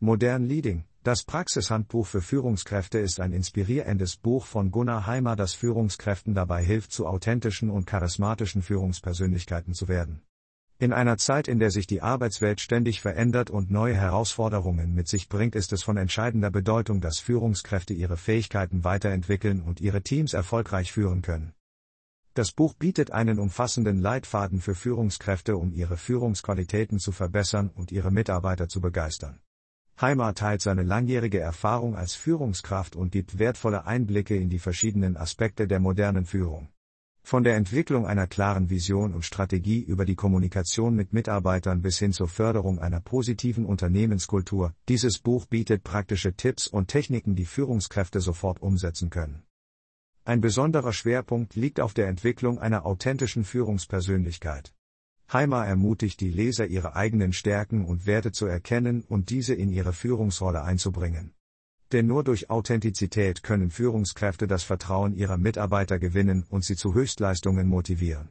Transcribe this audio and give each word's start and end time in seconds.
Modern 0.00 0.44
Leading, 0.44 0.84
das 1.04 1.22
Praxishandbuch 1.22 2.06
für 2.06 2.20
Führungskräfte 2.20 2.98
ist 2.98 3.18
ein 3.18 3.32
inspirierendes 3.32 4.18
Buch 4.18 4.44
von 4.44 4.70
Gunnar 4.70 5.06
Heimer, 5.06 5.36
das 5.36 5.54
Führungskräften 5.54 6.34
dabei 6.34 6.62
hilft, 6.62 6.92
zu 6.92 7.06
authentischen 7.06 7.70
und 7.70 7.86
charismatischen 7.86 8.60
Führungspersönlichkeiten 8.60 9.72
zu 9.72 9.88
werden. 9.88 10.20
In 10.78 10.92
einer 10.92 11.16
Zeit, 11.16 11.48
in 11.48 11.58
der 11.58 11.70
sich 11.70 11.86
die 11.86 12.02
Arbeitswelt 12.02 12.60
ständig 12.60 13.00
verändert 13.00 13.48
und 13.48 13.70
neue 13.70 13.94
Herausforderungen 13.94 14.92
mit 14.92 15.08
sich 15.08 15.30
bringt, 15.30 15.56
ist 15.56 15.72
es 15.72 15.82
von 15.82 15.96
entscheidender 15.96 16.50
Bedeutung, 16.50 17.00
dass 17.00 17.18
Führungskräfte 17.18 17.94
ihre 17.94 18.18
Fähigkeiten 18.18 18.84
weiterentwickeln 18.84 19.62
und 19.62 19.80
ihre 19.80 20.02
Teams 20.02 20.34
erfolgreich 20.34 20.92
führen 20.92 21.22
können. 21.22 21.54
Das 22.34 22.52
Buch 22.52 22.74
bietet 22.74 23.12
einen 23.12 23.38
umfassenden 23.38 23.98
Leitfaden 23.98 24.60
für 24.60 24.74
Führungskräfte, 24.74 25.56
um 25.56 25.72
ihre 25.72 25.96
Führungsqualitäten 25.96 26.98
zu 26.98 27.12
verbessern 27.12 27.70
und 27.74 27.92
ihre 27.92 28.10
Mitarbeiter 28.10 28.68
zu 28.68 28.82
begeistern. 28.82 29.40
Heimer 29.98 30.34
teilt 30.34 30.60
seine 30.60 30.82
langjährige 30.82 31.40
Erfahrung 31.40 31.96
als 31.96 32.14
Führungskraft 32.14 32.96
und 32.96 33.12
gibt 33.12 33.38
wertvolle 33.38 33.86
Einblicke 33.86 34.36
in 34.36 34.50
die 34.50 34.58
verschiedenen 34.58 35.16
Aspekte 35.16 35.66
der 35.66 35.80
modernen 35.80 36.26
Führung. 36.26 36.68
Von 37.22 37.42
der 37.42 37.56
Entwicklung 37.56 38.06
einer 38.06 38.28
klaren 38.28 38.70
Vision 38.70 39.14
und 39.14 39.24
Strategie 39.24 39.80
über 39.80 40.04
die 40.04 40.14
Kommunikation 40.14 40.94
mit 40.94 41.12
Mitarbeitern 41.12 41.82
bis 41.82 41.98
hin 41.98 42.12
zur 42.12 42.28
Förderung 42.28 42.78
einer 42.78 43.00
positiven 43.00 43.64
Unternehmenskultur, 43.64 44.74
dieses 44.88 45.18
Buch 45.18 45.46
bietet 45.46 45.82
praktische 45.82 46.34
Tipps 46.34 46.68
und 46.68 46.88
Techniken, 46.88 47.34
die 47.34 47.46
Führungskräfte 47.46 48.20
sofort 48.20 48.62
umsetzen 48.62 49.10
können. 49.10 49.42
Ein 50.24 50.40
besonderer 50.40 50.92
Schwerpunkt 50.92 51.56
liegt 51.56 51.80
auf 51.80 51.94
der 51.94 52.06
Entwicklung 52.06 52.58
einer 52.58 52.84
authentischen 52.84 53.44
Führungspersönlichkeit. 53.44 54.75
Heimer 55.32 55.66
ermutigt 55.66 56.20
die 56.20 56.30
Leser, 56.30 56.66
ihre 56.66 56.94
eigenen 56.94 57.32
Stärken 57.32 57.84
und 57.84 58.06
Werte 58.06 58.30
zu 58.30 58.46
erkennen 58.46 59.02
und 59.08 59.30
diese 59.30 59.54
in 59.54 59.72
ihre 59.72 59.92
Führungsrolle 59.92 60.62
einzubringen. 60.62 61.32
Denn 61.92 62.06
nur 62.06 62.24
durch 62.24 62.50
Authentizität 62.50 63.42
können 63.42 63.70
Führungskräfte 63.70 64.46
das 64.46 64.62
Vertrauen 64.62 65.14
ihrer 65.14 65.36
Mitarbeiter 65.36 65.98
gewinnen 65.98 66.44
und 66.48 66.64
sie 66.64 66.76
zu 66.76 66.94
Höchstleistungen 66.94 67.66
motivieren. 67.68 68.28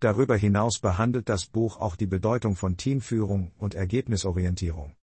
Darüber 0.00 0.36
hinaus 0.36 0.80
behandelt 0.80 1.28
das 1.28 1.46
Buch 1.46 1.78
auch 1.78 1.96
die 1.96 2.06
Bedeutung 2.06 2.56
von 2.56 2.76
Teamführung 2.76 3.52
und 3.58 3.74
Ergebnisorientierung. 3.74 4.96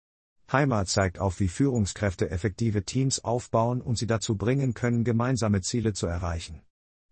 Heimer 0.51 0.85
zeigt 0.85 1.19
auf, 1.19 1.39
wie 1.39 1.47
Führungskräfte 1.47 2.29
effektive 2.31 2.83
Teams 2.83 3.23
aufbauen 3.23 3.81
und 3.81 3.97
sie 3.97 4.07
dazu 4.07 4.35
bringen 4.35 4.73
können, 4.73 5.03
gemeinsame 5.03 5.61
Ziele 5.61 5.93
zu 5.93 6.07
erreichen. 6.07 6.61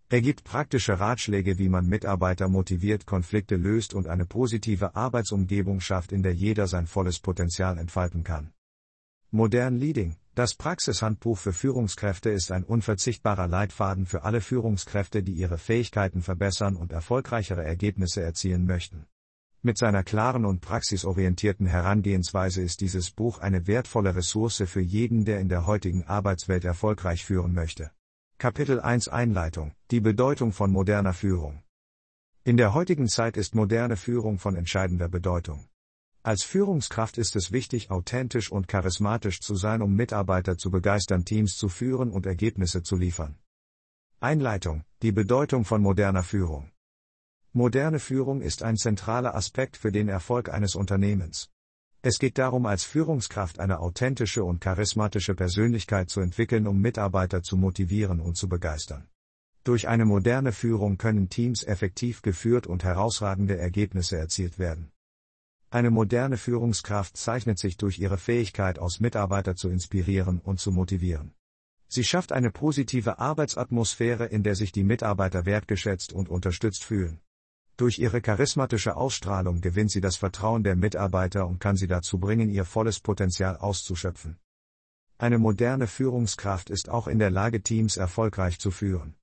Er 0.10 0.22
gibt 0.22 0.46
praktische 0.46 1.02
Ratschläge, 1.02 1.58
wie 1.58 1.68
man 1.68 1.86
Mitarbeiter 1.86 2.48
motiviert, 2.48 3.06
Konflikte 3.06 3.58
löst 3.58 3.94
und 3.94 4.08
eine 4.08 4.26
positive 4.26 4.96
Arbeitsumgebung 4.96 5.82
schafft, 5.82 6.14
in 6.14 6.24
der 6.24 6.34
jeder 6.34 6.68
sein 6.68 6.88
volles 6.88 7.20
Potenzial 7.20 7.78
entfalten 7.78 8.24
kann. 8.24 8.54
Modern 9.32 9.76
Leading, 9.76 10.16
das 10.34 10.56
Praxishandbuch 10.56 11.38
für 11.38 11.52
Führungskräfte 11.52 12.30
ist 12.30 12.54
ein 12.54 12.64
unverzichtbarer 12.64 13.50
Leitfaden 13.50 14.06
für 14.06 14.24
alle 14.24 14.40
Führungskräfte, 14.40 15.24
die 15.24 15.34
ihre 15.34 15.58
Fähigkeiten 15.58 16.22
verbessern 16.22 16.78
und 16.78 16.94
erfolgreichere 16.94 17.66
Ergebnisse 17.66 18.22
erzielen 18.22 18.66
möchten. 18.66 19.08
Mit 19.62 19.78
seiner 19.78 20.04
klaren 20.04 20.46
und 20.46 20.62
praxisorientierten 20.62 21.68
Herangehensweise 21.68 22.62
ist 22.62 22.80
dieses 22.80 23.12
Buch 23.12 23.40
eine 23.40 23.68
wertvolle 23.68 24.16
Ressource 24.16 24.64
für 24.68 24.80
jeden, 24.80 25.26
der 25.26 25.42
in 25.42 25.50
der 25.50 25.66
heutigen 25.66 26.06
Arbeitswelt 26.06 26.64
erfolgreich 26.64 27.26
führen 27.26 27.54
möchte. 27.54 27.92
Kapitel 28.40 28.80
1 28.80 29.08
Einleitung 29.08 29.74
Die 29.90 30.00
Bedeutung 30.00 30.52
von 30.52 30.72
moderner 30.72 31.14
Führung. 31.14 31.64
In 32.44 32.56
der 32.56 32.76
heutigen 32.76 33.08
Zeit 33.08 33.36
ist 33.36 33.56
moderne 33.56 33.98
Führung 33.98 34.38
von 34.38 34.56
entscheidender 34.56 35.10
Bedeutung. 35.10 35.68
Als 36.22 36.44
Führungskraft 36.44 37.18
ist 37.18 37.36
es 37.36 37.52
wichtig, 37.52 37.90
authentisch 37.90 38.52
und 38.52 38.68
charismatisch 38.68 39.40
zu 39.42 39.56
sein, 39.56 39.82
um 39.82 39.96
Mitarbeiter 39.96 40.56
zu 40.56 40.70
begeistern, 40.70 41.26
Teams 41.26 41.56
zu 41.56 41.68
führen 41.68 42.12
und 42.12 42.28
Ergebnisse 42.28 42.84
zu 42.84 42.96
liefern. 42.96 43.40
Einleitung 44.20 44.84
Die 45.02 45.12
Bedeutung 45.12 45.66
von 45.66 45.82
moderner 45.82 46.22
Führung. 46.22 46.70
Moderne 47.54 47.98
Führung 47.98 48.42
ist 48.42 48.62
ein 48.62 48.78
zentraler 48.78 49.34
Aspekt 49.34 49.78
für 49.78 49.92
den 49.92 50.10
Erfolg 50.10 50.54
eines 50.54 50.76
Unternehmens. 50.76 51.50
Es 52.02 52.20
geht 52.20 52.38
darum, 52.38 52.66
als 52.66 52.84
Führungskraft 52.84 53.60
eine 53.60 53.80
authentische 53.80 54.44
und 54.44 54.62
charismatische 54.62 55.36
Persönlichkeit 55.36 56.10
zu 56.10 56.22
entwickeln, 56.22 56.68
um 56.68 56.80
Mitarbeiter 56.80 57.42
zu 57.42 57.58
motivieren 57.58 58.20
und 58.20 58.38
zu 58.38 58.48
begeistern. 58.48 59.08
Durch 59.64 59.88
eine 59.88 60.06
moderne 60.06 60.54
Führung 60.54 60.98
können 60.98 61.30
Teams 61.30 61.64
effektiv 61.64 62.22
geführt 62.22 62.68
und 62.68 62.84
herausragende 62.84 63.58
Ergebnisse 63.58 64.18
erzielt 64.18 64.60
werden. 64.60 64.92
Eine 65.70 65.90
moderne 65.90 66.38
Führungskraft 66.38 67.18
zeichnet 67.18 67.60
sich 67.60 67.76
durch 67.76 68.00
ihre 68.00 68.18
Fähigkeit 68.18 68.80
aus, 68.80 69.02
Mitarbeiter 69.02 69.58
zu 69.58 69.68
inspirieren 69.68 70.40
und 70.40 70.62
zu 70.62 70.72
motivieren. 70.72 71.34
Sie 71.90 72.06
schafft 72.06 72.32
eine 72.32 72.52
positive 72.52 73.20
Arbeitsatmosphäre, 73.20 74.26
in 74.26 74.44
der 74.44 74.56
sich 74.56 74.72
die 74.72 74.86
Mitarbeiter 74.86 75.46
wertgeschätzt 75.46 76.14
und 76.14 76.30
unterstützt 76.30 76.86
fühlen. 76.86 77.20
Durch 77.78 78.00
ihre 78.00 78.22
charismatische 78.22 78.96
Ausstrahlung 78.96 79.62
gewinnt 79.62 79.92
sie 79.92 80.02
das 80.02 80.16
Vertrauen 80.16 80.64
der 80.64 80.76
Mitarbeiter 80.76 81.46
und 81.46 81.60
kann 81.60 81.78
sie 81.78 81.86
dazu 81.86 82.18
bringen, 82.18 82.50
ihr 82.50 82.66
volles 82.66 83.00
Potenzial 83.00 83.56
auszuschöpfen. 83.56 84.40
Eine 85.20 85.38
moderne 85.38 85.86
Führungskraft 85.86 86.72
ist 86.72 86.90
auch 86.90 87.08
in 87.08 87.20
der 87.20 87.30
Lage, 87.30 87.62
Teams 87.62 87.98
erfolgreich 87.98 88.58
zu 88.58 88.72
führen. 88.72 89.16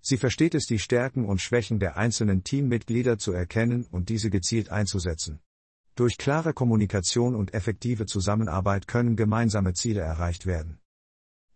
Sie 0.00 0.16
versteht 0.16 0.54
es, 0.54 0.64
die 0.64 0.78
Stärken 0.78 1.26
und 1.26 1.42
Schwächen 1.42 1.80
der 1.80 1.98
einzelnen 1.98 2.44
Teammitglieder 2.44 3.18
zu 3.18 3.32
erkennen 3.32 3.86
und 3.90 4.08
diese 4.08 4.30
gezielt 4.30 4.70
einzusetzen. 4.70 5.40
Durch 5.94 6.16
klare 6.16 6.54
Kommunikation 6.54 7.34
und 7.34 7.52
effektive 7.52 8.06
Zusammenarbeit 8.06 8.88
können 8.88 9.16
gemeinsame 9.16 9.74
Ziele 9.74 10.00
erreicht 10.00 10.46
werden. 10.46 10.78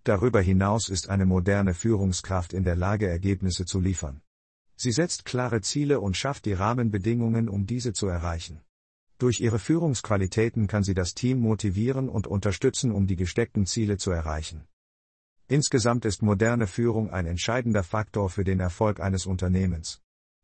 Darüber 0.05 0.43
hinaus 0.43 0.91
ist 0.91 1.09
eine 1.09 1.25
moderne 1.25 1.73
Führungskraft 1.73 2.53
in 2.53 2.65
der 2.65 2.77
Lage, 2.77 3.09
Ergebnisse 3.09 3.65
zu 3.65 3.81
liefern. 3.81 4.21
Sie 4.83 4.91
setzt 4.91 5.25
klare 5.25 5.61
Ziele 5.61 6.01
und 6.01 6.17
schafft 6.17 6.45
die 6.45 6.55
Rahmenbedingungen, 6.55 7.49
um 7.49 7.67
diese 7.67 7.93
zu 7.93 8.09
erreichen. 8.09 8.63
Durch 9.17 9.39
ihre 9.39 9.61
Führungsqualitäten 9.61 10.67
kann 10.67 10.83
sie 10.83 10.93
das 10.93 11.15
Team 11.15 11.39
motivieren 11.39 12.09
und 12.09 12.27
unterstützen, 12.27 12.91
um 12.91 13.07
die 13.07 13.15
gesteckten 13.15 13.65
Ziele 13.65 13.97
zu 13.97 14.11
erreichen. 14.11 14.67
Insgesamt 15.47 16.05
ist 16.05 16.23
moderne 16.23 16.67
Führung 16.67 17.11
ein 17.11 17.27
entscheidender 17.27 17.85
Faktor 17.85 18.29
für 18.29 18.43
den 18.43 18.59
Erfolg 18.59 18.99
eines 18.99 19.25
Unternehmens. 19.25 20.01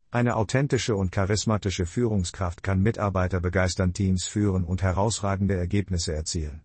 Eine 0.09 0.37
authentische 0.37 0.95
und 0.95 1.11
charismatische 1.11 1.85
Führungskraft 1.85 2.63
kann 2.63 2.81
Mitarbeiter 2.81 3.41
begeistern, 3.41 3.91
Teams 3.91 4.23
führen 4.23 4.63
und 4.63 4.81
herausragende 4.81 5.55
Ergebnisse 5.55 6.13
erzielen. 6.13 6.61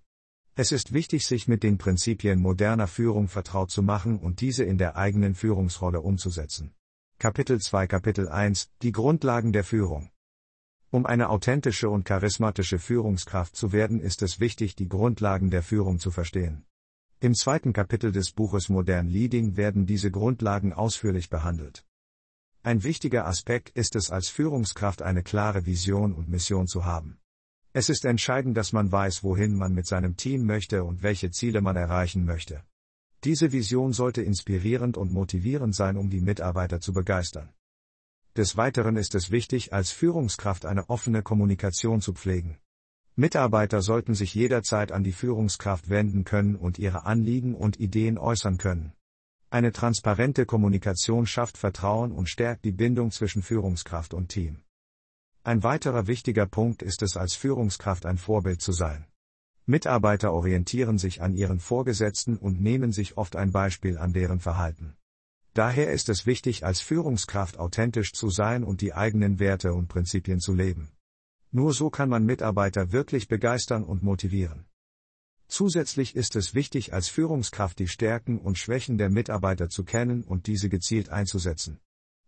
Es 0.55 0.71
ist 0.71 0.93
wichtig, 0.93 1.27
sich 1.27 1.49
mit 1.49 1.65
den 1.65 1.77
Prinzipien 1.77 2.39
moderner 2.39 2.87
Führung 2.87 3.27
vertraut 3.27 3.73
zu 3.73 3.83
machen 3.83 4.21
und 4.21 4.41
diese 4.41 4.63
in 4.63 4.79
der 4.79 4.95
eigenen 4.95 5.35
Führungsrolle 5.35 6.03
umzusetzen. 6.03 6.73
Kapitel 7.25 7.59
2 7.59 7.87
Kapitel 7.87 8.29
1 8.29 8.69
Die 8.83 8.93
Grundlagen 8.93 9.55
der 9.55 9.65
Führung. 9.65 10.11
Um 10.91 11.07
eine 11.07 11.31
authentische 11.31 11.89
und 11.89 12.05
charismatische 12.05 12.79
Führungskraft 12.79 13.57
zu 13.57 13.73
werden, 13.73 13.99
ist 13.99 14.21
es 14.21 14.41
wichtig, 14.41 14.77
die 14.77 14.91
Grundlagen 14.91 15.49
der 15.49 15.63
Führung 15.63 15.99
zu 15.99 16.11
verstehen. 16.11 16.67
Im 17.21 17.35
zweiten 17.35 17.73
Kapitel 17.73 18.13
des 18.13 18.33
Buches 18.33 18.69
Modern 18.69 19.09
Leading 19.09 19.57
werden 19.57 19.87
diese 19.87 20.11
Grundlagen 20.11 20.75
ausführlich 20.75 21.31
behandelt. 21.31 21.87
Ein 22.63 22.85
wichtiger 22.85 23.27
Aspekt 23.27 23.71
ist 23.71 23.97
es 23.97 24.11
als 24.11 24.29
Führungskraft 24.29 25.01
eine 25.01 25.23
klare 25.23 25.65
Vision 25.65 26.13
und 26.13 26.29
Mission 26.29 26.67
zu 26.67 26.85
haben. 26.85 27.17
Es 27.73 27.89
ist 27.89 28.05
entscheidend, 28.05 28.55
dass 28.55 28.75
man 28.75 28.93
weiß, 28.93 29.25
wohin 29.25 29.57
man 29.57 29.73
mit 29.73 29.87
seinem 29.87 30.19
Team 30.19 30.45
möchte 30.45 30.85
und 30.85 31.03
welche 31.03 31.31
Ziele 31.31 31.63
man 31.63 31.77
erreichen 31.77 32.27
möchte. 32.27 32.65
Diese 33.25 33.53
Vision 33.53 33.95
sollte 33.95 34.21
inspirierend 34.21 34.99
und 34.99 35.11
motivierend 35.11 35.75
sein, 35.75 35.97
um 35.97 36.11
die 36.11 36.21
Mitarbeiter 36.21 36.81
zu 36.81 36.93
begeistern. 36.93 37.49
Des 38.37 38.59
Weiteren 38.59 38.97
ist 38.97 39.15
es 39.15 39.31
wichtig, 39.31 39.73
als 39.73 39.93
Führungskraft 39.93 40.67
eine 40.67 40.91
offene 40.91 41.23
Kommunikation 41.23 42.03
zu 42.03 42.13
pflegen. 42.13 42.59
Mitarbeiter 43.17 43.81
sollten 43.81 44.15
sich 44.15 44.35
jederzeit 44.35 44.93
an 44.93 45.05
die 45.05 45.13
Führungskraft 45.13 45.89
wenden 45.89 46.25
können 46.25 46.55
und 46.55 46.79
ihre 46.79 47.07
Anliegen 47.07 47.55
und 47.55 47.81
Ideen 47.81 48.19
äußern 48.19 48.59
können. 48.59 48.93
Eine 49.49 49.73
transparente 49.73 50.45
Kommunikation 50.45 51.27
schafft 51.27 51.57
Vertrauen 51.57 52.13
und 52.13 52.29
stärkt 52.29 52.65
die 52.65 52.73
Bindung 52.73 53.11
zwischen 53.11 53.43
Führungskraft 53.43 54.13
und 54.13 54.29
Team. 54.29 54.65
Ein 55.45 55.63
weiterer 55.63 56.09
wichtiger 56.09 56.47
Punkt 56.47 56.83
ist 56.83 57.03
es 57.03 57.17
als 57.17 57.35
Führungskraft 57.35 58.05
ein 58.05 58.19
Vorbild 58.19 58.61
zu 58.61 58.73
sein. 58.73 59.07
Mitarbeiter 59.67 60.33
orientieren 60.35 60.99
sich 60.99 61.23
an 61.23 61.35
ihren 61.35 61.59
Vorgesetzten 61.59 62.37
und 62.37 62.61
nehmen 62.61 62.93
sich 62.93 63.17
oft 63.17 63.35
ein 63.35 63.51
Beispiel 63.51 63.97
an 63.97 64.13
deren 64.13 64.39
Verhalten. 64.39 64.95
Daher 65.55 65.93
ist 65.93 66.09
es 66.11 66.27
wichtig, 66.27 66.67
als 66.67 66.81
Führungskraft 66.81 67.59
authentisch 67.59 68.13
zu 68.13 68.29
sein 68.29 68.63
und 68.63 68.83
die 68.83 68.93
eigenen 68.93 69.39
Werte 69.39 69.73
und 69.73 69.89
Prinzipien 69.89 70.41
zu 70.41 70.53
leben. 70.53 70.93
Nur 71.51 71.73
so 71.73 71.89
kann 71.89 72.11
man 72.11 72.27
Mitarbeiter 72.27 72.93
wirklich 72.93 73.29
begeistern 73.29 73.85
und 73.85 74.03
motivieren. 74.03 74.67
Zusätzlich 75.47 76.17
ist 76.17 76.37
es 76.37 76.55
wichtig, 76.55 76.93
als 76.93 77.09
Führungskraft 77.09 77.79
die 77.79 77.89
Stärken 77.89 78.39
und 78.39 78.59
Schwächen 78.59 78.99
der 78.99 79.09
Mitarbeiter 79.09 79.71
zu 79.71 79.85
kennen 79.85 80.25
und 80.25 80.47
diese 80.47 80.69
gezielt 80.69 81.09
einzusetzen. 81.09 81.79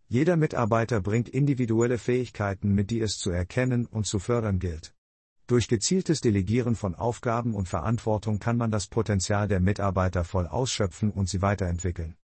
Jeder 0.07 0.37
Mitarbeiter 0.37 1.01
bringt 1.01 1.29
individuelle 1.29 1.97
Fähigkeiten 1.97 2.73
mit, 2.73 2.89
die 2.89 3.01
es 3.01 3.17
zu 3.17 3.29
erkennen 3.29 3.85
und 3.85 4.07
zu 4.07 4.19
fördern 4.19 4.57
gilt. 4.57 4.95
Durch 5.47 5.69
gezieltes 5.69 6.19
Delegieren 6.19 6.75
von 6.75 6.93
Aufgaben 6.93 7.53
und 7.53 7.69
Verantwortung 7.69 8.37
kann 8.37 8.57
man 8.57 8.69
das 8.69 8.87
Potenzial 8.87 9.47
der 9.47 9.61
Mitarbeiter 9.61 10.25
voll 10.25 10.45
ausschöpfen 10.45 11.09
und 11.09 11.29
sie 11.29 11.41
weiterentwickeln. 11.41 12.17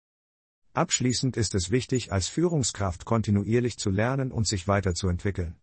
Abschließend 0.74 1.38
ist 1.38 1.54
es 1.54 1.70
wichtig, 1.70 2.12
als 2.12 2.28
Führungskraft 2.28 3.06
kontinuierlich 3.06 3.78
zu 3.78 3.88
lernen 3.88 4.30
und 4.30 4.46
sich 4.46 4.68
weiterzuentwickeln. 4.68 5.56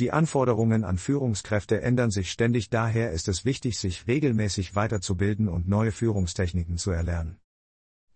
Die 0.00 0.10
Anforderungen 0.10 0.82
an 0.82 0.98
Führungskräfte 0.98 1.80
ändern 1.80 2.10
sich 2.10 2.32
ständig, 2.32 2.70
daher 2.70 3.12
ist 3.12 3.28
es 3.28 3.44
wichtig, 3.44 3.78
sich 3.78 4.08
regelmäßig 4.08 4.74
weiterzubilden 4.74 5.48
und 5.48 5.68
neue 5.68 5.92
Führungstechniken 5.92 6.76
zu 6.76 6.90
erlernen. 6.90 7.38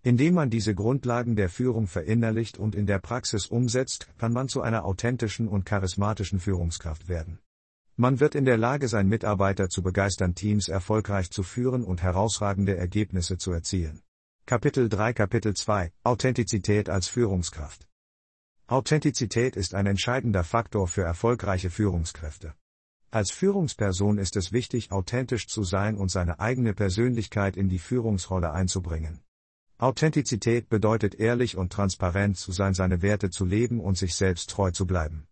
Indem 0.03 0.35
man 0.35 0.51
diese 0.51 0.75
Grundlagen 0.75 1.37
der 1.37 1.49
Führung 1.49 1.87
verinnerlicht 1.87 2.59
und 2.59 2.75
in 2.75 2.87
der 2.87 2.99
Praxis 2.99 3.47
umsetzt, 3.47 4.09
kann 4.19 4.33
man 4.33 4.49
zu 4.49 4.63
einer 4.63 4.85
authentischen 4.85 5.47
und 5.47 5.65
charismatischen 5.65 6.41
Führungskraft 6.41 7.09
werden. 7.09 7.39
Man 8.01 8.19
wird 8.19 8.35
in 8.35 8.47
der 8.47 8.57
Lage 8.57 8.89
sein, 8.89 9.09
Mitarbeiter 9.09 9.69
zu 9.69 9.83
begeistern, 9.83 10.35
Teams 10.35 10.69
erfolgreich 10.69 11.31
zu 11.31 11.43
führen 11.43 11.85
und 11.85 12.01
herausragende 12.03 12.75
Ergebnisse 12.75 13.37
zu 13.37 13.53
erzielen. 13.53 14.01
Kapitel 14.47 14.89
3 14.89 15.13
Kapitel 15.13 15.53
2 15.53 15.93
Authentizität 16.03 16.89
als 16.89 17.09
Führungskraft 17.09 17.87
Authentizität 18.69 19.55
ist 19.55 19.75
ein 19.75 19.85
entscheidender 19.85 20.45
Faktor 20.45 20.89
für 20.89 21.03
erfolgreiche 21.03 21.69
Führungskräfte. 21.69 22.55
Als 23.11 23.33
Führungsperson 23.33 24.17
ist 24.17 24.35
es 24.37 24.51
wichtig, 24.51 24.93
authentisch 24.93 25.47
zu 25.47 25.63
sein 25.63 25.99
und 25.99 26.11
seine 26.11 26.41
eigene 26.41 26.73
Persönlichkeit 26.73 27.55
in 27.59 27.69
die 27.69 27.79
Führungsrolle 27.79 28.51
einzubringen. 28.51 29.21
Authentizität 29.77 30.71
bedeutet 30.71 31.17
ehrlich 31.17 31.59
und 31.59 31.71
transparent 31.71 32.39
zu 32.39 32.51
sein, 32.53 32.73
seine 32.73 33.03
Werte 33.03 33.29
zu 33.29 33.45
leben 33.45 33.79
und 33.79 33.99
sich 33.99 34.15
selbst 34.15 34.49
treu 34.49 34.71
zu 34.71 34.87
bleiben. 34.87 35.27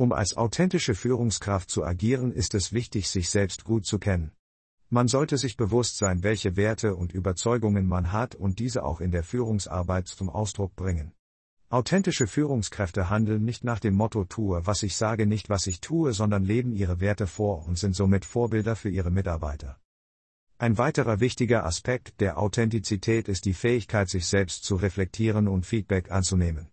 Um 0.00 0.12
als 0.14 0.34
authentische 0.34 0.94
Führungskraft 0.94 1.68
zu 1.68 1.84
agieren, 1.84 2.32
ist 2.32 2.54
es 2.54 2.72
wichtig, 2.72 3.10
sich 3.10 3.28
selbst 3.28 3.64
gut 3.64 3.84
zu 3.84 3.98
kennen. 3.98 4.32
Man 4.88 5.08
sollte 5.08 5.36
sich 5.36 5.58
bewusst 5.58 5.98
sein, 5.98 6.22
welche 6.22 6.56
Werte 6.56 6.96
und 6.96 7.12
Überzeugungen 7.12 7.86
man 7.86 8.10
hat 8.10 8.34
und 8.34 8.60
diese 8.60 8.82
auch 8.82 9.02
in 9.02 9.10
der 9.10 9.22
Führungsarbeit 9.22 10.08
zum 10.08 10.30
Ausdruck 10.30 10.74
bringen. 10.74 11.12
Authentische 11.68 12.26
Führungskräfte 12.26 13.10
handeln 13.10 13.44
nicht 13.44 13.62
nach 13.62 13.78
dem 13.78 13.92
Motto 13.92 14.24
tue, 14.24 14.66
was 14.66 14.82
ich 14.82 14.96
sage, 14.96 15.26
nicht 15.26 15.50
was 15.50 15.66
ich 15.66 15.82
tue, 15.82 16.14
sondern 16.14 16.44
leben 16.44 16.72
ihre 16.72 17.00
Werte 17.00 17.26
vor 17.26 17.66
und 17.66 17.78
sind 17.78 17.94
somit 17.94 18.24
Vorbilder 18.24 18.76
für 18.76 18.88
ihre 18.88 19.10
Mitarbeiter. 19.10 19.78
Ein 20.56 20.78
weiterer 20.78 21.20
wichtiger 21.20 21.66
Aspekt 21.66 22.22
der 22.22 22.38
Authentizität 22.38 23.28
ist 23.28 23.44
die 23.44 23.52
Fähigkeit, 23.52 24.08
sich 24.08 24.26
selbst 24.26 24.64
zu 24.64 24.76
reflektieren 24.76 25.46
und 25.46 25.66
Feedback 25.66 26.10
anzunehmen. 26.10 26.70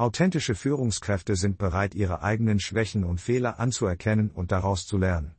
Authentische 0.00 0.54
Führungskräfte 0.54 1.36
sind 1.36 1.58
bereit, 1.58 1.94
ihre 1.94 2.22
eigenen 2.22 2.58
Schwächen 2.58 3.04
und 3.04 3.20
Fehler 3.20 3.60
anzuerkennen 3.60 4.30
und 4.30 4.50
daraus 4.50 4.86
zu 4.86 4.96
lernen. 4.96 5.34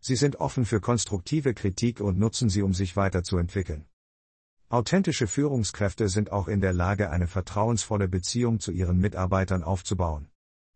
Sie 0.00 0.16
sind 0.16 0.36
offen 0.36 0.64
für 0.64 0.80
konstruktive 0.80 1.52
Kritik 1.52 2.00
und 2.00 2.18
nutzen 2.18 2.48
sie, 2.48 2.62
um 2.62 2.72
sich 2.72 2.96
weiterzuentwickeln. 2.96 3.84
Authentische 4.70 5.26
Führungskräfte 5.26 6.08
sind 6.08 6.32
auch 6.32 6.48
in 6.48 6.62
der 6.62 6.72
Lage, 6.72 7.10
eine 7.10 7.26
vertrauensvolle 7.26 8.08
Beziehung 8.08 8.60
zu 8.60 8.72
ihren 8.72 8.98
Mitarbeitern 8.98 9.62
aufzubauen. 9.62 10.30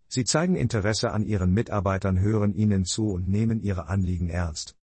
Sie 0.08 0.24
zeigen 0.24 0.54
Interesse 0.54 1.12
an 1.12 1.24
ihren 1.24 1.54
Mitarbeitern, 1.54 2.20
hören 2.20 2.52
ihnen 2.52 2.84
zu 2.84 3.12
und 3.12 3.28
nehmen 3.28 3.62
ihre 3.62 3.88
Anliegen 3.88 4.28
ernst. 4.28 4.76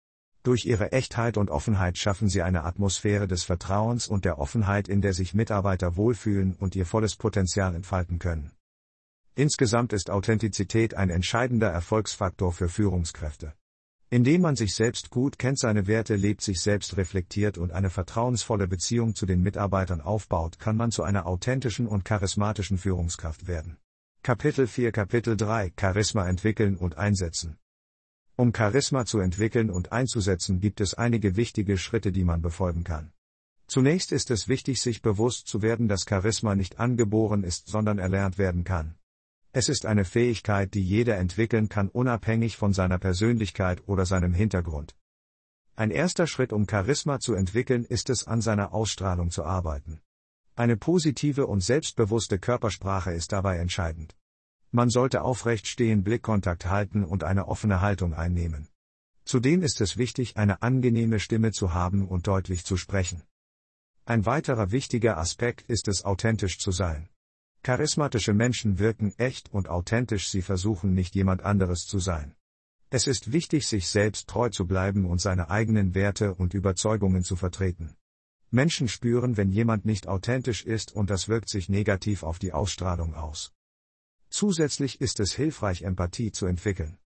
Durch 0.46 0.64
ihre 0.64 0.92
Echtheit 0.92 1.38
und 1.38 1.50
Offenheit 1.50 1.98
schaffen 1.98 2.28
sie 2.28 2.40
eine 2.40 2.62
Atmosphäre 2.62 3.26
des 3.26 3.42
Vertrauens 3.42 4.06
und 4.06 4.24
der 4.24 4.38
Offenheit, 4.38 4.86
in 4.86 5.00
der 5.00 5.12
sich 5.12 5.34
Mitarbeiter 5.34 5.96
wohlfühlen 5.96 6.54
und 6.54 6.76
ihr 6.76 6.86
volles 6.86 7.16
Potenzial 7.16 7.74
entfalten 7.74 8.20
können. 8.20 8.52
Insgesamt 9.34 9.92
ist 9.92 10.08
Authentizität 10.08 10.94
ein 10.94 11.10
entscheidender 11.10 11.66
Erfolgsfaktor 11.70 12.52
für 12.52 12.68
Führungskräfte. 12.68 13.54
Indem 14.08 14.42
man 14.42 14.54
sich 14.54 14.76
selbst 14.76 15.10
gut 15.10 15.36
kennt, 15.36 15.58
seine 15.58 15.88
Werte 15.88 16.14
lebt, 16.14 16.42
sich 16.42 16.60
selbst 16.60 16.96
reflektiert 16.96 17.58
und 17.58 17.72
eine 17.72 17.90
vertrauensvolle 17.90 18.68
Beziehung 18.68 19.16
zu 19.16 19.26
den 19.26 19.42
Mitarbeitern 19.42 20.00
aufbaut, 20.00 20.60
kann 20.60 20.76
man 20.76 20.92
zu 20.92 21.02
einer 21.02 21.26
authentischen 21.26 21.88
und 21.88 22.04
charismatischen 22.04 22.78
Führungskraft 22.78 23.48
werden. 23.48 23.78
Kapitel 24.22 24.68
4 24.68 24.92
Kapitel 24.92 25.36
3 25.36 25.72
Charisma 25.76 26.28
entwickeln 26.28 26.76
und 26.76 26.96
einsetzen. 26.96 27.58
Um 28.38 28.52
Charisma 28.54 29.06
zu 29.06 29.18
entwickeln 29.20 29.70
und 29.70 29.92
einzusetzen, 29.92 30.60
gibt 30.60 30.82
es 30.82 30.92
einige 30.92 31.36
wichtige 31.36 31.78
Schritte, 31.78 32.12
die 32.12 32.24
man 32.24 32.42
befolgen 32.42 32.84
kann. 32.84 33.12
Zunächst 33.66 34.12
ist 34.12 34.30
es 34.30 34.46
wichtig, 34.46 34.82
sich 34.82 35.00
bewusst 35.00 35.48
zu 35.48 35.62
werden, 35.62 35.88
dass 35.88 36.04
Charisma 36.06 36.54
nicht 36.54 36.78
angeboren 36.78 37.44
ist, 37.44 37.68
sondern 37.68 37.98
erlernt 37.98 38.36
werden 38.36 38.62
kann. 38.62 38.94
Es 39.52 39.70
ist 39.70 39.86
eine 39.86 40.04
Fähigkeit, 40.04 40.74
die 40.74 40.82
jeder 40.82 41.16
entwickeln 41.16 41.70
kann, 41.70 41.88
unabhängig 41.88 42.58
von 42.58 42.74
seiner 42.74 42.98
Persönlichkeit 42.98 43.82
oder 43.88 44.04
seinem 44.04 44.34
Hintergrund. 44.34 44.94
Ein 45.74 45.90
erster 45.90 46.26
Schritt, 46.26 46.52
um 46.52 46.68
Charisma 46.68 47.20
zu 47.20 47.32
entwickeln, 47.32 47.86
ist 47.86 48.10
es, 48.10 48.26
an 48.26 48.42
seiner 48.42 48.74
Ausstrahlung 48.74 49.30
zu 49.30 49.44
arbeiten. 49.44 50.00
Eine 50.54 50.76
positive 50.76 51.46
und 51.46 51.60
selbstbewusste 51.60 52.38
Körpersprache 52.38 53.12
ist 53.12 53.32
dabei 53.32 53.56
entscheidend. 53.56 54.14
Man 54.70 54.90
sollte 54.90 55.22
aufrecht 55.22 55.66
stehen, 55.66 56.02
Blickkontakt 56.02 56.66
halten 56.66 57.04
und 57.04 57.24
eine 57.24 57.48
offene 57.48 57.80
Haltung 57.80 58.14
einnehmen. 58.14 58.68
Zudem 59.24 59.62
ist 59.62 59.80
es 59.80 59.96
wichtig, 59.96 60.36
eine 60.36 60.62
angenehme 60.62 61.18
Stimme 61.18 61.52
zu 61.52 61.74
haben 61.74 62.06
und 62.06 62.26
deutlich 62.26 62.64
zu 62.64 62.76
sprechen. 62.76 63.22
Ein 64.04 64.24
weiterer 64.24 64.70
wichtiger 64.70 65.18
Aspekt 65.18 65.62
ist 65.62 65.88
es, 65.88 66.04
authentisch 66.04 66.58
zu 66.58 66.70
sein. 66.70 67.08
Charismatische 67.64 68.32
Menschen 68.32 68.78
wirken 68.78 69.12
echt 69.18 69.52
und 69.52 69.68
authentisch, 69.68 70.28
sie 70.28 70.42
versuchen 70.42 70.94
nicht 70.94 71.16
jemand 71.16 71.42
anderes 71.42 71.86
zu 71.86 71.98
sein. 71.98 72.36
Es 72.90 73.08
ist 73.08 73.32
wichtig, 73.32 73.66
sich 73.66 73.88
selbst 73.88 74.28
treu 74.28 74.48
zu 74.48 74.64
bleiben 74.64 75.06
und 75.06 75.20
seine 75.20 75.50
eigenen 75.50 75.96
Werte 75.96 76.34
und 76.34 76.54
Überzeugungen 76.54 77.24
zu 77.24 77.34
vertreten. 77.34 77.96
Menschen 78.52 78.86
spüren, 78.86 79.36
wenn 79.36 79.50
jemand 79.50 79.84
nicht 79.84 80.06
authentisch 80.06 80.64
ist 80.64 80.92
und 80.92 81.10
das 81.10 81.26
wirkt 81.26 81.48
sich 81.48 81.68
negativ 81.68 82.22
auf 82.22 82.38
die 82.38 82.52
Ausstrahlung 82.52 83.14
aus. 83.14 83.55
Zusätzlich 84.36 85.00
ist 85.00 85.18
es 85.18 85.32
hilfreich, 85.32 85.80
Empathie 85.80 86.30
zu 86.30 86.44
entwickeln. 86.44 86.98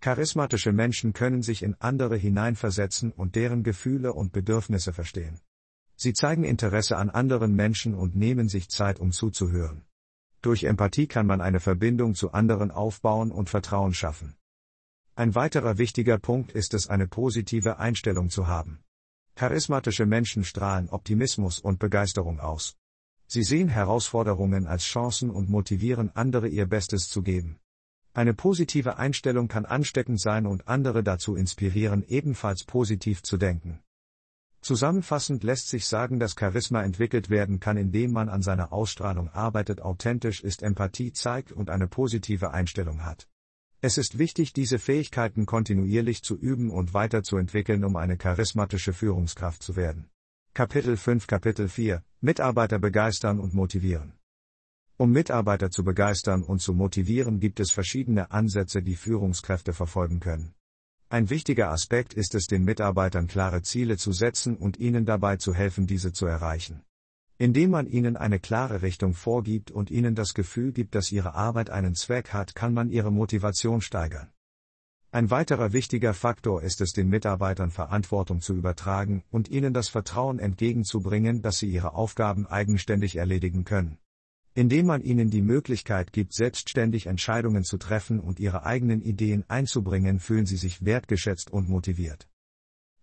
Charismatische 0.00 0.70
Menschen 0.70 1.12
können 1.14 1.42
sich 1.42 1.64
in 1.64 1.74
andere 1.80 2.14
hineinversetzen 2.16 3.10
und 3.10 3.34
deren 3.34 3.64
Gefühle 3.64 4.12
und 4.12 4.30
Bedürfnisse 4.30 4.92
verstehen. 4.92 5.40
Sie 5.96 6.12
zeigen 6.12 6.44
Interesse 6.44 6.96
an 6.96 7.10
anderen 7.10 7.56
Menschen 7.56 7.96
und 7.96 8.14
nehmen 8.14 8.48
sich 8.48 8.68
Zeit, 8.68 9.00
um 9.00 9.10
zuzuhören. 9.10 9.84
Durch 10.42 10.62
Empathie 10.62 11.08
kann 11.08 11.26
man 11.26 11.40
eine 11.40 11.58
Verbindung 11.58 12.14
zu 12.14 12.30
anderen 12.30 12.70
aufbauen 12.70 13.32
und 13.32 13.50
Vertrauen 13.50 13.92
schaffen. 13.92 14.36
Ein 15.16 15.34
weiterer 15.34 15.78
wichtiger 15.78 16.18
Punkt 16.18 16.52
ist 16.52 16.72
es, 16.72 16.86
eine 16.86 17.08
positive 17.08 17.80
Einstellung 17.80 18.30
zu 18.30 18.46
haben. 18.46 18.78
Charismatische 19.34 20.06
Menschen 20.06 20.44
strahlen 20.44 20.88
Optimismus 20.90 21.58
und 21.58 21.80
Begeisterung 21.80 22.38
aus. 22.38 22.76
Sie 23.26 23.42
sehen 23.42 23.68
Herausforderungen 23.68 24.66
als 24.66 24.84
Chancen 24.84 25.30
und 25.30 25.50
motivieren 25.50 26.10
andere 26.14 26.48
ihr 26.48 26.66
Bestes 26.66 27.08
zu 27.08 27.22
geben. 27.22 27.58
Eine 28.14 28.32
positive 28.32 28.96
Einstellung 28.96 29.48
kann 29.48 29.66
ansteckend 29.66 30.20
sein 30.20 30.46
und 30.46 30.68
andere 30.68 31.02
dazu 31.02 31.36
inspirieren, 31.36 32.02
ebenfalls 32.08 32.64
positiv 32.64 33.22
zu 33.22 33.36
denken. 33.36 33.80
Zusammenfassend 34.62 35.44
lässt 35.44 35.68
sich 35.68 35.86
sagen, 35.86 36.18
dass 36.18 36.34
Charisma 36.34 36.82
entwickelt 36.82 37.30
werden 37.30 37.60
kann, 37.60 37.76
indem 37.76 38.12
man 38.12 38.28
an 38.28 38.42
seiner 38.42 38.72
Ausstrahlung 38.72 39.28
arbeitet, 39.28 39.80
authentisch 39.80 40.42
ist, 40.42 40.62
Empathie 40.62 41.12
zeigt 41.12 41.52
und 41.52 41.70
eine 41.70 41.86
positive 41.86 42.52
Einstellung 42.52 43.04
hat. 43.04 43.28
Es 43.80 43.98
ist 43.98 44.18
wichtig, 44.18 44.52
diese 44.52 44.78
Fähigkeiten 44.78 45.46
kontinuierlich 45.46 46.22
zu 46.22 46.36
üben 46.36 46.70
und 46.70 46.94
weiterzuentwickeln, 46.94 47.84
um 47.84 47.96
eine 47.96 48.16
charismatische 48.16 48.92
Führungskraft 48.92 49.62
zu 49.62 49.76
werden. 49.76 50.08
Kapitel 50.56 50.96
5 50.96 51.26
Kapitel 51.26 51.68
4 51.68 52.02
Mitarbeiter 52.22 52.78
begeistern 52.78 53.40
und 53.40 53.52
motivieren. 53.52 54.14
Um 54.96 55.12
Mitarbeiter 55.12 55.70
zu 55.70 55.84
begeistern 55.84 56.42
und 56.42 56.62
zu 56.62 56.72
motivieren, 56.72 57.40
gibt 57.40 57.60
es 57.60 57.70
verschiedene 57.72 58.30
Ansätze, 58.30 58.80
die 58.82 58.96
Führungskräfte 58.96 59.74
verfolgen 59.74 60.18
können. 60.18 60.54
Ein 61.10 61.28
wichtiger 61.28 61.70
Aspekt 61.70 62.14
ist 62.14 62.34
es, 62.34 62.46
den 62.46 62.64
Mitarbeitern 62.64 63.26
klare 63.26 63.60
Ziele 63.60 63.98
zu 63.98 64.12
setzen 64.12 64.56
und 64.56 64.78
ihnen 64.78 65.04
dabei 65.04 65.36
zu 65.36 65.52
helfen, 65.52 65.86
diese 65.86 66.14
zu 66.14 66.24
erreichen. 66.24 66.80
Indem 67.36 67.68
man 67.68 67.86
ihnen 67.86 68.16
eine 68.16 68.40
klare 68.40 68.80
Richtung 68.80 69.12
vorgibt 69.12 69.70
und 69.70 69.90
ihnen 69.90 70.14
das 70.14 70.32
Gefühl 70.32 70.72
gibt, 70.72 70.94
dass 70.94 71.12
ihre 71.12 71.34
Arbeit 71.34 71.68
einen 71.68 71.94
Zweck 71.94 72.32
hat, 72.32 72.54
kann 72.54 72.72
man 72.72 72.88
ihre 72.88 73.12
Motivation 73.12 73.82
steigern. 73.82 74.30
Ein 75.10 75.30
weiterer 75.30 75.72
wichtiger 75.72 76.14
Faktor 76.14 76.62
ist 76.62 76.80
es, 76.80 76.92
den 76.92 77.08
Mitarbeitern 77.08 77.70
Verantwortung 77.70 78.40
zu 78.40 78.54
übertragen 78.54 79.22
und 79.30 79.48
ihnen 79.48 79.72
das 79.72 79.88
Vertrauen 79.88 80.38
entgegenzubringen, 80.38 81.42
dass 81.42 81.58
sie 81.58 81.70
ihre 81.70 81.94
Aufgaben 81.94 82.46
eigenständig 82.46 83.16
erledigen 83.16 83.64
können 83.64 83.98
indem 84.56 84.86
man 84.86 85.02
ihnen 85.02 85.28
die 85.28 85.42
Möglichkeit 85.42 86.14
gibt, 86.14 86.32
selbstständig 86.32 87.06
Entscheidungen 87.06 87.62
zu 87.62 87.76
treffen 87.76 88.18
und 88.18 88.40
ihre 88.40 88.64
eigenen 88.64 89.02
Ideen 89.02 89.44
einzubringen, 89.48 90.18
fühlen 90.18 90.46
sie 90.46 90.56
sich 90.56 90.82
wertgeschätzt 90.82 91.50
und 91.50 91.68
motiviert. 91.68 92.26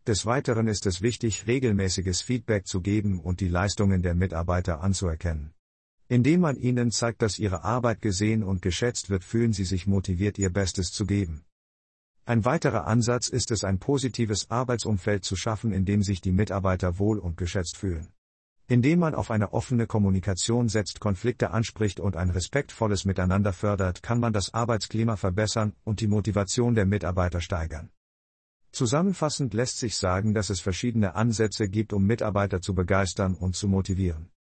Des 0.07 0.25
Weiteren 0.25 0.67
ist 0.67 0.87
es 0.87 1.03
wichtig, 1.03 1.45
regelmäßiges 1.45 2.21
Feedback 2.21 2.65
zu 2.65 2.81
geben 2.81 3.19
und 3.19 3.39
die 3.39 3.47
Leistungen 3.47 4.01
der 4.01 4.15
Mitarbeiter 4.15 4.81
anzuerkennen. 4.81 5.53
Indem 6.07 6.41
man 6.41 6.57
ihnen 6.57 6.89
zeigt, 6.89 7.21
dass 7.21 7.37
ihre 7.37 7.63
Arbeit 7.63 8.01
gesehen 8.01 8.43
und 8.43 8.63
geschätzt 8.63 9.11
wird, 9.11 9.23
fühlen 9.23 9.53
sie 9.53 9.65
sich 9.65 9.85
motiviert, 9.85 10.39
ihr 10.39 10.49
Bestes 10.49 10.91
zu 10.91 11.05
geben. 11.05 11.45
Ein 12.25 12.45
weiterer 12.45 12.87
Ansatz 12.87 13.27
ist 13.27 13.51
es, 13.51 13.65
ein 13.65 13.79
positives 13.79 14.49
Arbeitsumfeld 14.49 15.25
zu 15.25 15.35
schaffen, 15.35 15.73
in 15.73 15.83
dem 15.83 16.03
sich 16.03 16.21
die 16.21 16.31
Mitarbeiter 16.31 16.97
wohl 16.97 17.19
und 17.19 17.35
geschätzt 17.35 17.75
fühlen. 17.75 18.13
Indem 18.67 18.99
man 18.99 19.13
auf 19.13 19.29
eine 19.29 19.51
offene 19.51 19.87
Kommunikation 19.87 20.69
setzt, 20.69 21.01
Konflikte 21.01 21.51
anspricht 21.51 21.99
und 21.99 22.15
ein 22.15 22.29
respektvolles 22.29 23.03
Miteinander 23.03 23.51
fördert, 23.51 24.03
kann 24.03 24.21
man 24.21 24.31
das 24.31 24.53
Arbeitsklima 24.53 25.17
verbessern 25.17 25.73
und 25.83 25.99
die 25.99 26.07
Motivation 26.07 26.75
der 26.75 26.85
Mitarbeiter 26.85 27.41
steigern. 27.41 27.89
Zusammenfassend 28.71 29.53
lässt 29.53 29.79
sich 29.79 29.97
sagen, 29.97 30.33
dass 30.33 30.49
es 30.49 30.61
verschiedene 30.61 31.15
Ansätze 31.15 31.67
gibt, 31.67 31.91
um 31.91 32.05
Mitarbeiter 32.05 32.61
zu 32.61 32.73
begeistern 32.73 33.35
und 33.35 33.57
zu 33.57 33.67
motivieren. 33.67 34.32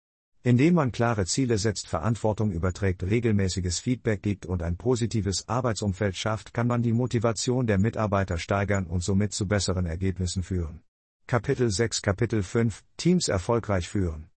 Indem 0.45 0.75
man 0.75 0.91
klare 0.91 1.25
Ziele 1.25 1.57
setzt, 1.57 1.87
Verantwortung 1.87 2.51
überträgt, 2.51 3.05
regelmäßiges 3.05 3.79
Feedback 3.79 4.23
gibt 4.23 4.45
und 4.45 4.65
ein 4.65 4.77
positives 4.77 5.49
Arbeitsumfeld 5.49 6.17
schafft, 6.17 6.53
kann 6.53 6.67
man 6.67 6.83
die 6.83 6.93
Motivation 6.93 7.69
der 7.69 7.79
Mitarbeiter 7.79 8.39
steigern 8.39 8.87
und 8.87 9.05
somit 9.05 9.33
zu 9.33 9.47
besseren 9.47 9.87
Ergebnissen 9.87 10.43
führen. 10.43 10.83
Kapitel 11.29 11.71
6 11.71 12.03
Kapitel 12.03 12.43
5 12.43 12.83
Teams 12.97 13.29
erfolgreich 13.29 13.89
führen. 13.89 14.31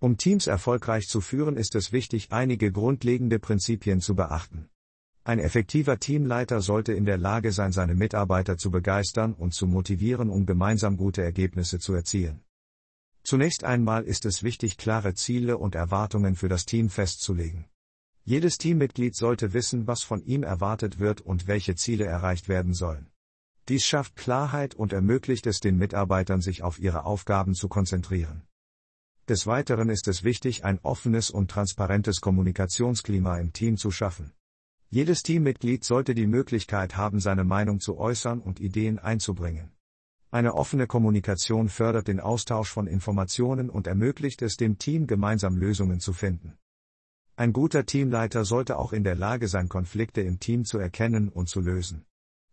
Um 0.00 0.18
Teams 0.18 0.48
erfolgreich 0.48 1.06
zu 1.06 1.22
führen, 1.22 1.56
ist 1.56 1.76
es 1.76 1.92
wichtig, 1.92 2.30
einige 2.30 2.70
grundlegende 2.70 3.38
Prinzipien 3.38 4.02
zu 4.02 4.14
beachten. 4.14 4.68
Ein 5.24 5.38
effektiver 5.38 5.98
Teamleiter 5.98 6.60
sollte 6.60 6.92
in 6.92 7.06
der 7.06 7.16
Lage 7.16 7.52
sein, 7.52 7.72
seine 7.72 7.94
Mitarbeiter 7.94 8.58
zu 8.58 8.70
begeistern 8.70 9.32
und 9.32 9.54
zu 9.54 9.66
motivieren, 9.66 10.28
um 10.28 10.44
gemeinsam 10.44 10.98
gute 10.98 11.22
Ergebnisse 11.22 11.78
zu 11.78 11.94
erzielen. 11.94 12.42
Zunächst 13.32 13.64
einmal 13.64 14.04
ist 14.04 14.26
es 14.26 14.42
wichtig, 14.42 14.76
klare 14.76 15.14
Ziele 15.14 15.56
und 15.56 15.74
Erwartungen 15.74 16.36
für 16.36 16.50
das 16.50 16.66
Team 16.66 16.90
festzulegen. 16.90 17.64
Jedes 18.24 18.58
Teammitglied 18.58 19.16
sollte 19.16 19.54
wissen, 19.54 19.86
was 19.86 20.02
von 20.02 20.22
ihm 20.22 20.42
erwartet 20.42 20.98
wird 20.98 21.22
und 21.22 21.46
welche 21.46 21.74
Ziele 21.74 22.04
erreicht 22.04 22.50
werden 22.50 22.74
sollen. 22.74 23.10
Dies 23.70 23.86
schafft 23.86 24.16
Klarheit 24.16 24.74
und 24.74 24.92
ermöglicht 24.92 25.46
es 25.46 25.60
den 25.60 25.78
Mitarbeitern, 25.78 26.42
sich 26.42 26.62
auf 26.62 26.78
ihre 26.78 27.06
Aufgaben 27.06 27.54
zu 27.54 27.68
konzentrieren. 27.68 28.42
Des 29.30 29.46
Weiteren 29.46 29.88
ist 29.88 30.08
es 30.08 30.24
wichtig, 30.24 30.66
ein 30.66 30.78
offenes 30.82 31.30
und 31.30 31.50
transparentes 31.50 32.20
Kommunikationsklima 32.20 33.38
im 33.38 33.54
Team 33.54 33.78
zu 33.78 33.90
schaffen. 33.90 34.34
Jedes 34.90 35.22
Teammitglied 35.22 35.84
sollte 35.84 36.14
die 36.14 36.26
Möglichkeit 36.26 36.98
haben, 36.98 37.18
seine 37.18 37.44
Meinung 37.44 37.80
zu 37.80 37.96
äußern 37.96 38.42
und 38.42 38.60
Ideen 38.60 38.98
einzubringen. 38.98 39.72
Eine 40.32 40.54
offene 40.54 40.86
Kommunikation 40.86 41.68
fördert 41.68 42.08
den 42.08 42.18
Austausch 42.18 42.70
von 42.70 42.86
Informationen 42.86 43.68
und 43.68 43.86
ermöglicht 43.86 44.40
es 44.40 44.56
dem 44.56 44.78
Team 44.78 45.06
gemeinsam 45.06 45.58
Lösungen 45.58 46.00
zu 46.00 46.14
finden. 46.14 46.56
Ein 47.36 47.52
guter 47.52 47.84
Teamleiter 47.84 48.46
sollte 48.46 48.78
auch 48.78 48.94
in 48.94 49.04
der 49.04 49.14
Lage 49.14 49.46
sein, 49.46 49.68
Konflikte 49.68 50.22
im 50.22 50.40
Team 50.40 50.64
zu 50.64 50.78
erkennen 50.78 51.28
und 51.28 51.50
zu 51.50 51.60
lösen. 51.60 52.06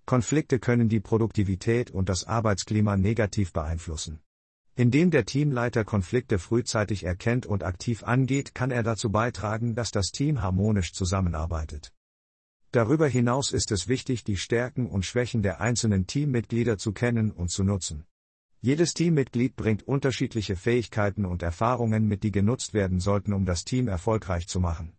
Konflikte 0.05 0.59
können 0.59 0.89
die 0.89 0.99
Produktivität 0.99 1.89
und 1.89 2.09
das 2.09 2.25
Arbeitsklima 2.25 2.97
negativ 2.97 3.53
beeinflussen. 3.53 4.19
Indem 4.75 5.09
der 5.09 5.25
Teamleiter 5.25 5.85
Konflikte 5.85 6.37
frühzeitig 6.37 7.05
erkennt 7.05 7.45
und 7.45 7.63
aktiv 7.63 8.03
angeht, 8.03 8.53
kann 8.53 8.71
er 8.71 8.83
dazu 8.83 9.09
beitragen, 9.09 9.73
dass 9.73 9.91
das 9.91 10.11
Team 10.11 10.41
harmonisch 10.41 10.91
zusammenarbeitet. 10.91 11.93
Darüber 12.71 13.07
hinaus 13.07 13.51
ist 13.51 13.71
es 13.71 13.87
wichtig, 13.87 14.23
die 14.23 14.37
Stärken 14.37 14.85
und 14.85 15.03
Schwächen 15.03 15.41
der 15.41 15.59
einzelnen 15.59 16.05
Teammitglieder 16.05 16.77
zu 16.77 16.91
kennen 16.91 17.31
und 17.31 17.49
zu 17.49 17.63
nutzen. 17.63 18.05
Jedes 18.61 18.93
Teammitglied 18.93 19.55
bringt 19.55 19.87
unterschiedliche 19.87 20.55
Fähigkeiten 20.55 21.25
und 21.25 21.41
Erfahrungen 21.41 22.07
mit, 22.07 22.23
die 22.23 22.31
genutzt 22.31 22.73
werden 22.73 22.99
sollten, 22.99 23.33
um 23.33 23.45
das 23.45 23.63
Team 23.63 23.87
erfolgreich 23.87 24.47
zu 24.47 24.59
machen. 24.59 24.93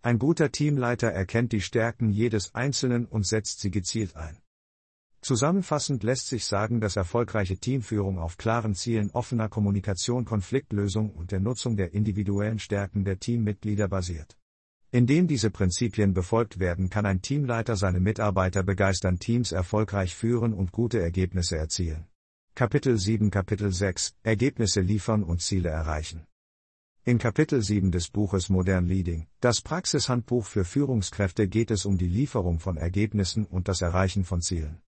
Ein 0.00 0.18
guter 0.18 0.50
Teamleiter 0.50 1.08
erkennt 1.08 1.52
die 1.52 1.60
Stärken 1.60 2.10
jedes 2.10 2.54
Einzelnen 2.54 3.04
und 3.04 3.26
setzt 3.26 3.60
sie 3.60 3.70
gezielt 3.70 4.16
ein. 4.16 4.38
Zusammenfassend 5.20 6.02
lässt 6.02 6.28
sich 6.28 6.46
sagen, 6.46 6.80
dass 6.80 6.96
erfolgreiche 6.96 7.58
Teamführung 7.58 8.18
auf 8.18 8.38
klaren 8.38 8.74
Zielen, 8.74 9.10
offener 9.10 9.50
Kommunikation, 9.50 10.24
Konfliktlösung 10.24 11.10
und 11.10 11.32
der 11.32 11.40
Nutzung 11.40 11.76
der 11.76 11.92
individuellen 11.92 12.58
Stärken 12.58 13.04
der 13.04 13.18
Teammitglieder 13.18 13.88
basiert. 13.88 14.39
Indem 14.92 15.28
diese 15.28 15.50
Prinzipien 15.50 16.14
befolgt 16.14 16.58
werden, 16.58 16.90
kann 16.90 17.06
ein 17.06 17.22
Teamleiter 17.22 17.76
seine 17.76 18.00
Mitarbeiter 18.00 18.64
begeistern, 18.64 19.20
Teams 19.20 19.52
erfolgreich 19.52 20.16
führen 20.16 20.52
und 20.52 20.72
gute 20.72 21.00
Ergebnisse 21.00 21.56
erzielen. 21.56 22.08
Kapitel 22.56 22.98
7 22.98 23.30
Kapitel 23.30 23.72
6 23.72 24.16
Ergebnisse 24.24 24.80
liefern 24.80 25.22
und 25.22 25.42
Ziele 25.42 25.68
erreichen. 25.68 26.26
In 27.04 27.18
Kapitel 27.18 27.62
7 27.62 27.92
des 27.92 28.08
Buches 28.08 28.48
Modern 28.48 28.86
Leading, 28.86 29.28
das 29.40 29.60
Praxishandbuch 29.60 30.44
für 30.44 30.64
Führungskräfte 30.64 31.46
geht 31.46 31.70
es 31.70 31.84
um 31.84 31.96
die 31.96 32.08
Lieferung 32.08 32.58
von 32.58 32.76
Ergebnissen 32.76 33.46
und 33.46 33.68
das 33.68 33.82
Erreichen 33.82 34.24
von 34.24 34.42
Zielen. 34.42 34.82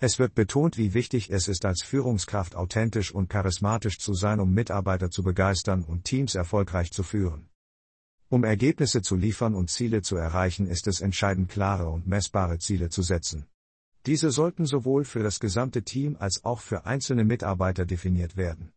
Es 0.00 0.18
wird 0.18 0.34
betont, 0.34 0.76
wie 0.78 0.94
wichtig 0.94 1.30
es 1.30 1.46
ist, 1.46 1.64
als 1.64 1.84
Führungskraft 1.84 2.56
authentisch 2.56 3.14
und 3.14 3.30
charismatisch 3.30 4.00
zu 4.00 4.14
sein, 4.14 4.40
um 4.40 4.52
Mitarbeiter 4.52 5.10
zu 5.10 5.22
begeistern 5.22 5.84
und 5.84 6.04
Teams 6.04 6.34
erfolgreich 6.34 6.90
zu 6.90 7.04
führen. 7.04 7.48
Um 8.34 8.42
Ergebnisse 8.42 9.00
zu 9.00 9.14
liefern 9.14 9.54
und 9.54 9.70
Ziele 9.70 10.02
zu 10.02 10.16
erreichen, 10.16 10.66
ist 10.66 10.88
es 10.88 11.00
entscheidend, 11.00 11.48
klare 11.48 11.88
und 11.88 12.08
messbare 12.08 12.58
Ziele 12.58 12.88
zu 12.88 13.00
setzen. 13.00 13.46
Diese 14.06 14.32
sollten 14.32 14.66
sowohl 14.66 15.04
für 15.04 15.22
das 15.22 15.38
gesamte 15.38 15.84
Team 15.84 16.16
als 16.18 16.44
auch 16.44 16.58
für 16.58 16.84
einzelne 16.84 17.22
Mitarbeiter 17.22 17.86
definiert 17.86 18.36
werden. 18.36 18.72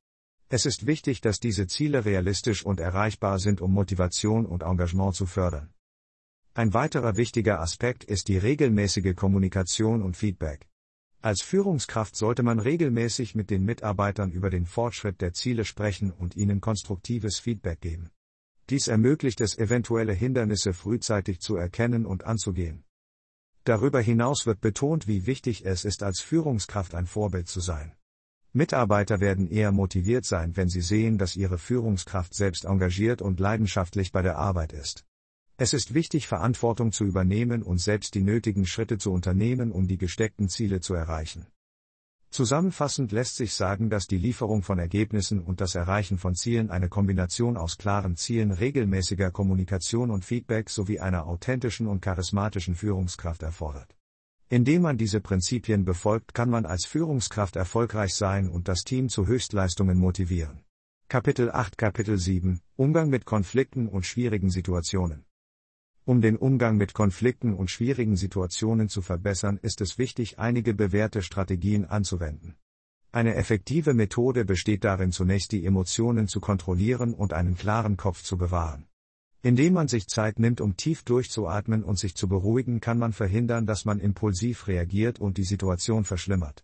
Es 0.47 0.67
ist 0.67 0.85
wichtig, 0.85 1.21
dass 1.21 1.39
diese 1.39 1.65
Ziele 1.65 2.05
realistisch 2.05 2.63
und 2.63 2.79
erreichbar 2.79 3.39
sind, 3.39 3.59
um 3.59 3.73
Motivation 3.73 4.45
und 4.45 4.61
Engagement 4.61 5.15
zu 5.15 5.25
fördern. 5.25 5.73
Ein 6.53 6.75
weiterer 6.75 7.17
wichtiger 7.17 7.59
Aspekt 7.59 8.03
ist 8.03 8.27
die 8.27 8.37
regelmäßige 8.37 9.15
Kommunikation 9.15 10.03
und 10.03 10.15
Feedback. 10.15 10.67
Als 11.23 11.41
Führungskraft 11.41 12.15
sollte 12.15 12.43
man 12.43 12.59
regelmäßig 12.59 13.33
mit 13.33 13.49
den 13.49 13.65
Mitarbeitern 13.65 14.29
über 14.29 14.51
den 14.51 14.67
Fortschritt 14.67 15.19
der 15.19 15.33
Ziele 15.33 15.65
sprechen 15.65 16.11
und 16.11 16.35
ihnen 16.35 16.61
konstruktives 16.61 17.39
Feedback 17.39 17.81
geben. 17.81 18.11
Dies 18.69 18.87
ermöglicht 18.87 19.39
es, 19.41 19.57
eventuelle 19.57 20.13
Hindernisse 20.13 20.73
frühzeitig 20.73 21.39
zu 21.39 21.55
erkennen 21.55 22.05
und 22.05 22.25
anzugehen. 22.25 22.83
Darüber 23.63 24.01
hinaus 24.01 24.45
wird 24.45 24.61
betont, 24.61 25.07
wie 25.07 25.25
wichtig 25.25 25.65
es 25.65 25.85
ist, 25.85 26.03
als 26.03 26.21
Führungskraft 26.21 26.95
ein 26.95 27.05
Vorbild 27.05 27.47
zu 27.47 27.59
sein. 27.59 27.93
Mitarbeiter 28.53 29.19
werden 29.19 29.47
eher 29.47 29.71
motiviert 29.71 30.25
sein, 30.25 30.55
wenn 30.57 30.69
sie 30.69 30.81
sehen, 30.81 31.17
dass 31.17 31.35
ihre 31.35 31.57
Führungskraft 31.57 32.33
selbst 32.33 32.65
engagiert 32.65 33.21
und 33.21 33.39
leidenschaftlich 33.39 34.11
bei 34.11 34.21
der 34.21 34.37
Arbeit 34.37 34.73
ist. 34.73 35.05
Es 35.57 35.73
ist 35.73 35.93
wichtig, 35.93 36.27
Verantwortung 36.27 36.91
zu 36.91 37.03
übernehmen 37.03 37.63
und 37.63 37.79
selbst 37.79 38.15
die 38.15 38.21
nötigen 38.21 38.65
Schritte 38.65 38.97
zu 38.97 39.11
unternehmen, 39.11 39.71
um 39.71 39.87
die 39.87 39.97
gesteckten 39.97 40.49
Ziele 40.49 40.81
zu 40.81 40.93
erreichen. 40.93 41.47
Zusammenfassend 42.29 43.11
lässt 43.11 43.35
sich 43.35 43.53
sagen, 43.53 43.89
dass 43.89 44.05
die 44.05 44.17
Lieferung 44.17 44.61
von 44.61 44.79
Ergebnissen 44.79 45.41
und 45.41 45.61
das 45.61 45.75
Erreichen 45.75 46.17
von 46.17 46.35
Zielen 46.35 46.69
eine 46.69 46.89
Kombination 46.89 47.57
aus 47.57 47.77
klaren 47.77 48.15
Zielen, 48.15 48.51
regelmäßiger 48.51 49.31
Kommunikation 49.31 50.11
und 50.11 50.25
Feedback 50.25 50.69
sowie 50.69 50.99
einer 50.99 51.25
authentischen 51.25 51.87
und 51.87 52.01
charismatischen 52.01 52.75
Führungskraft 52.75 53.43
erfordert. 53.43 53.95
Indem 54.49 54.83
man 54.83 54.97
diese 54.97 55.19
Prinzipien 55.19 55.83
befolgt, 55.83 56.33
kann 56.33 56.49
man 56.49 56.65
als 56.65 56.85
Führungskraft 56.85 57.55
erfolgreich 57.55 58.13
sein 58.13 58.49
und 58.49 58.67
das 58.67 58.83
Team 58.83 59.09
zu 59.09 59.27
Höchstleistungen 59.27 59.97
motivieren. 59.97 60.63
Kapitel 61.09 61.51
8 61.51 61.77
Kapitel 61.77 62.17
7 62.17 62.61
Umgang 62.75 63.09
mit 63.09 63.25
Konflikten 63.25 63.87
und 63.87 64.05
schwierigen 64.05 64.49
Situationen 64.49 65.26
um 66.07 66.21
den 66.21 66.37
Umgang 66.37 66.77
mit 66.77 66.93
Konflikten 66.93 67.53
und 67.53 67.69
schwierigen 67.69 68.15
Situationen 68.15 68.87
zu 68.87 69.01
verbessern, 69.01 69.59
ist 69.61 69.81
es 69.81 69.97
wichtig, 69.97 70.39
einige 70.39 70.73
bewährte 70.73 71.21
Strategien 71.21 71.83
anzuwenden. 71.83 72.55
Eine 73.11 73.35
effektive 73.35 73.93
Methode 73.93 74.45
besteht 74.45 74.85
darin, 74.85 75.11
zunächst 75.11 75.51
die 75.51 75.65
Emotionen 75.65 76.29
zu 76.29 76.39
kontrollieren 76.39 77.13
und 77.13 77.33
einen 77.33 77.57
klaren 77.57 77.97
Kopf 77.97 78.23
zu 78.23 78.37
bewahren. 78.37 78.85
Indem 79.41 79.73
man 79.73 79.89
sich 79.89 80.07
Zeit 80.07 80.39
nimmt, 80.39 80.61
um 80.61 80.77
tief 80.77 81.03
durchzuatmen 81.03 81.83
und 81.83 81.99
sich 81.99 82.15
zu 82.15 82.29
beruhigen, 82.29 82.79
kann 82.79 82.97
man 82.97 83.11
verhindern, 83.11 83.65
dass 83.65 83.83
man 83.83 83.99
impulsiv 83.99 84.67
reagiert 84.67 85.19
und 85.19 85.37
die 85.37 85.43
Situation 85.43 86.05
verschlimmert. 86.05 86.63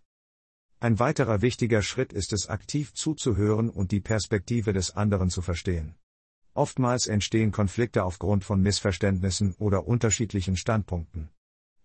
Ein 0.80 0.98
weiterer 0.98 1.42
wichtiger 1.42 1.82
Schritt 1.82 2.14
ist 2.14 2.32
es, 2.32 2.48
aktiv 2.48 2.94
zuzuhören 2.94 3.68
und 3.68 3.92
die 3.92 4.00
Perspektive 4.00 4.72
des 4.72 4.96
anderen 4.96 5.28
zu 5.28 5.42
verstehen. 5.42 5.96
Oftmals 6.54 7.08
entstehen 7.08 7.50
Konflikte 7.50 8.04
aufgrund 8.04 8.44
von 8.44 8.62
Missverständnissen 8.62 9.54
oder 9.58 9.88
unterschiedlichen 9.88 10.56
Standpunkten. 10.56 11.30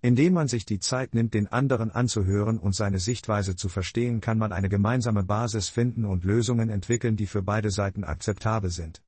Indem 0.02 0.34
man 0.34 0.48
sich 0.48 0.64
die 0.64 0.80
Zeit 0.80 1.14
nimmt, 1.14 1.34
den 1.34 1.48
anderen 1.48 1.92
anzuhören 1.92 2.60
und 2.60 2.74
seine 2.74 3.00
Sichtweise 3.00 3.56
zu 3.56 3.68
verstehen, 3.68 4.22
kann 4.22 4.38
man 4.38 4.54
eine 4.54 4.70
gemeinsame 4.70 5.24
Basis 5.24 5.70
finden 5.70 6.06
und 6.06 6.24
Lösungen 6.24 6.70
entwickeln, 6.70 7.18
die 7.18 7.26
für 7.26 7.42
beide 7.42 7.72
Seiten 7.72 8.04
akzeptabel 8.04 8.70
sind. 8.70 9.02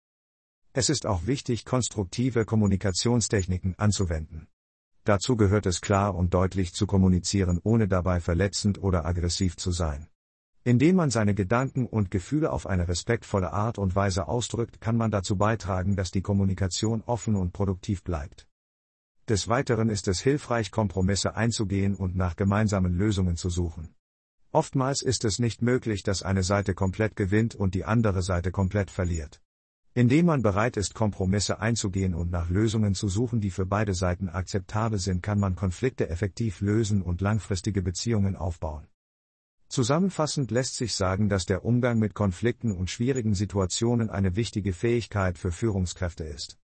Es 0.74 0.90
ist 0.90 1.06
auch 1.06 1.28
wichtig, 1.28 1.64
konstruktive 1.64 2.44
Kommunikationstechniken 2.44 3.76
anzuwenden. 3.78 4.48
Dazu 5.04 5.36
gehört 5.36 5.66
es 5.66 5.80
klar 5.80 6.16
und 6.16 6.34
deutlich 6.34 6.74
zu 6.74 6.88
kommunizieren, 6.88 7.60
ohne 7.64 7.88
dabei 7.88 8.20
verletzend 8.20 8.82
oder 8.82 9.06
aggressiv 9.06 9.58
zu 9.58 9.72
sein. 9.72 10.08
Indem 10.64 10.96
man 10.96 11.10
seine 11.10 11.34
Gedanken 11.34 11.88
und 11.88 12.12
Gefühle 12.12 12.52
auf 12.52 12.68
eine 12.68 12.88
respektvolle 12.88 13.52
Art 13.52 13.80
und 13.80 13.96
Weise 13.96 14.28
ausdrückt, 14.28 14.80
kann 14.80 14.96
man 14.96 15.10
dazu 15.10 15.36
beitragen, 15.36 15.96
dass 15.96 16.12
die 16.12 16.22
Kommunikation 16.22 17.02
offen 17.08 17.36
und 17.36 17.52
produktiv 17.52 18.04
bleibt. 18.04 18.48
Des 19.28 19.48
Weiteren 19.48 19.90
ist 19.90 20.08
es 20.08 20.20
hilfreich, 20.20 20.70
Kompromisse 20.70 21.36
einzugehen 21.36 21.96
und 21.96 22.16
nach 22.16 22.36
gemeinsamen 22.36 22.94
Lösungen 22.94 23.38
zu 23.38 23.50
suchen. 23.50 23.96
Oftmals 24.52 25.02
ist 25.02 25.26
es 25.26 25.40
nicht 25.40 25.64
möglich, 25.64 26.04
dass 26.04 26.22
eine 26.22 26.44
Seite 26.44 26.76
komplett 26.76 27.16
gewinnt 27.16 27.56
und 27.56 27.74
die 27.74 27.86
andere 27.86 28.22
Seite 28.22 28.52
komplett 28.52 28.92
verliert. 28.92 29.42
Indem 29.96 30.28
man 30.28 30.44
bereit 30.44 30.78
ist, 30.78 30.94
Kompromisse 30.94 31.60
einzugehen 31.60 32.14
und 32.14 32.30
nach 32.30 32.50
Lösungen 32.50 32.94
zu 32.94 33.08
suchen, 33.08 33.42
die 33.42 33.50
für 33.50 33.66
beide 33.66 33.96
Seiten 33.96 34.30
akzeptabel 34.30 35.00
sind, 35.00 35.24
kann 35.24 35.40
man 35.40 35.56
Konflikte 35.56 36.08
effektiv 36.08 36.62
lösen 36.62 37.02
und 37.02 37.20
langfristige 37.20 37.82
Beziehungen 37.82 38.36
aufbauen. 38.36 38.86
Zusammenfassend 39.72 40.52
lässt 40.52 40.76
sich 40.76 40.96
sagen, 40.96 41.30
dass 41.30 41.46
der 41.46 41.64
Umgang 41.64 41.98
mit 41.98 42.14
Konflikten 42.14 42.74
und 42.74 42.90
schwierigen 42.90 43.34
Situationen 43.34 44.10
eine 44.10 44.36
wichtige 44.36 44.74
Fähigkeit 44.74 45.38
für 45.38 45.54
Führungskräfte 45.54 46.26
ist. 46.26 46.58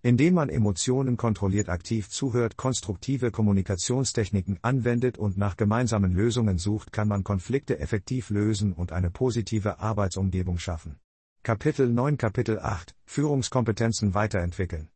Indem 0.00 0.34
man 0.34 0.48
Emotionen 0.48 1.16
kontrolliert 1.16 1.68
aktiv 1.68 2.08
zuhört, 2.08 2.56
konstruktive 2.56 3.32
Kommunikationstechniken 3.32 4.60
anwendet 4.62 5.18
und 5.18 5.36
nach 5.36 5.56
gemeinsamen 5.56 6.14
Lösungen 6.14 6.56
sucht, 6.58 6.92
kann 6.92 7.08
man 7.08 7.24
Konflikte 7.24 7.80
effektiv 7.80 8.30
lösen 8.30 8.74
und 8.74 8.92
eine 8.92 9.10
positive 9.10 9.80
Arbeitsumgebung 9.80 10.58
schaffen. 10.58 11.00
Kapitel 11.42 11.88
9 11.88 12.16
Kapitel 12.16 12.60
8 12.60 12.94
Führungskompetenzen 13.06 14.14
weiterentwickeln. 14.14 14.88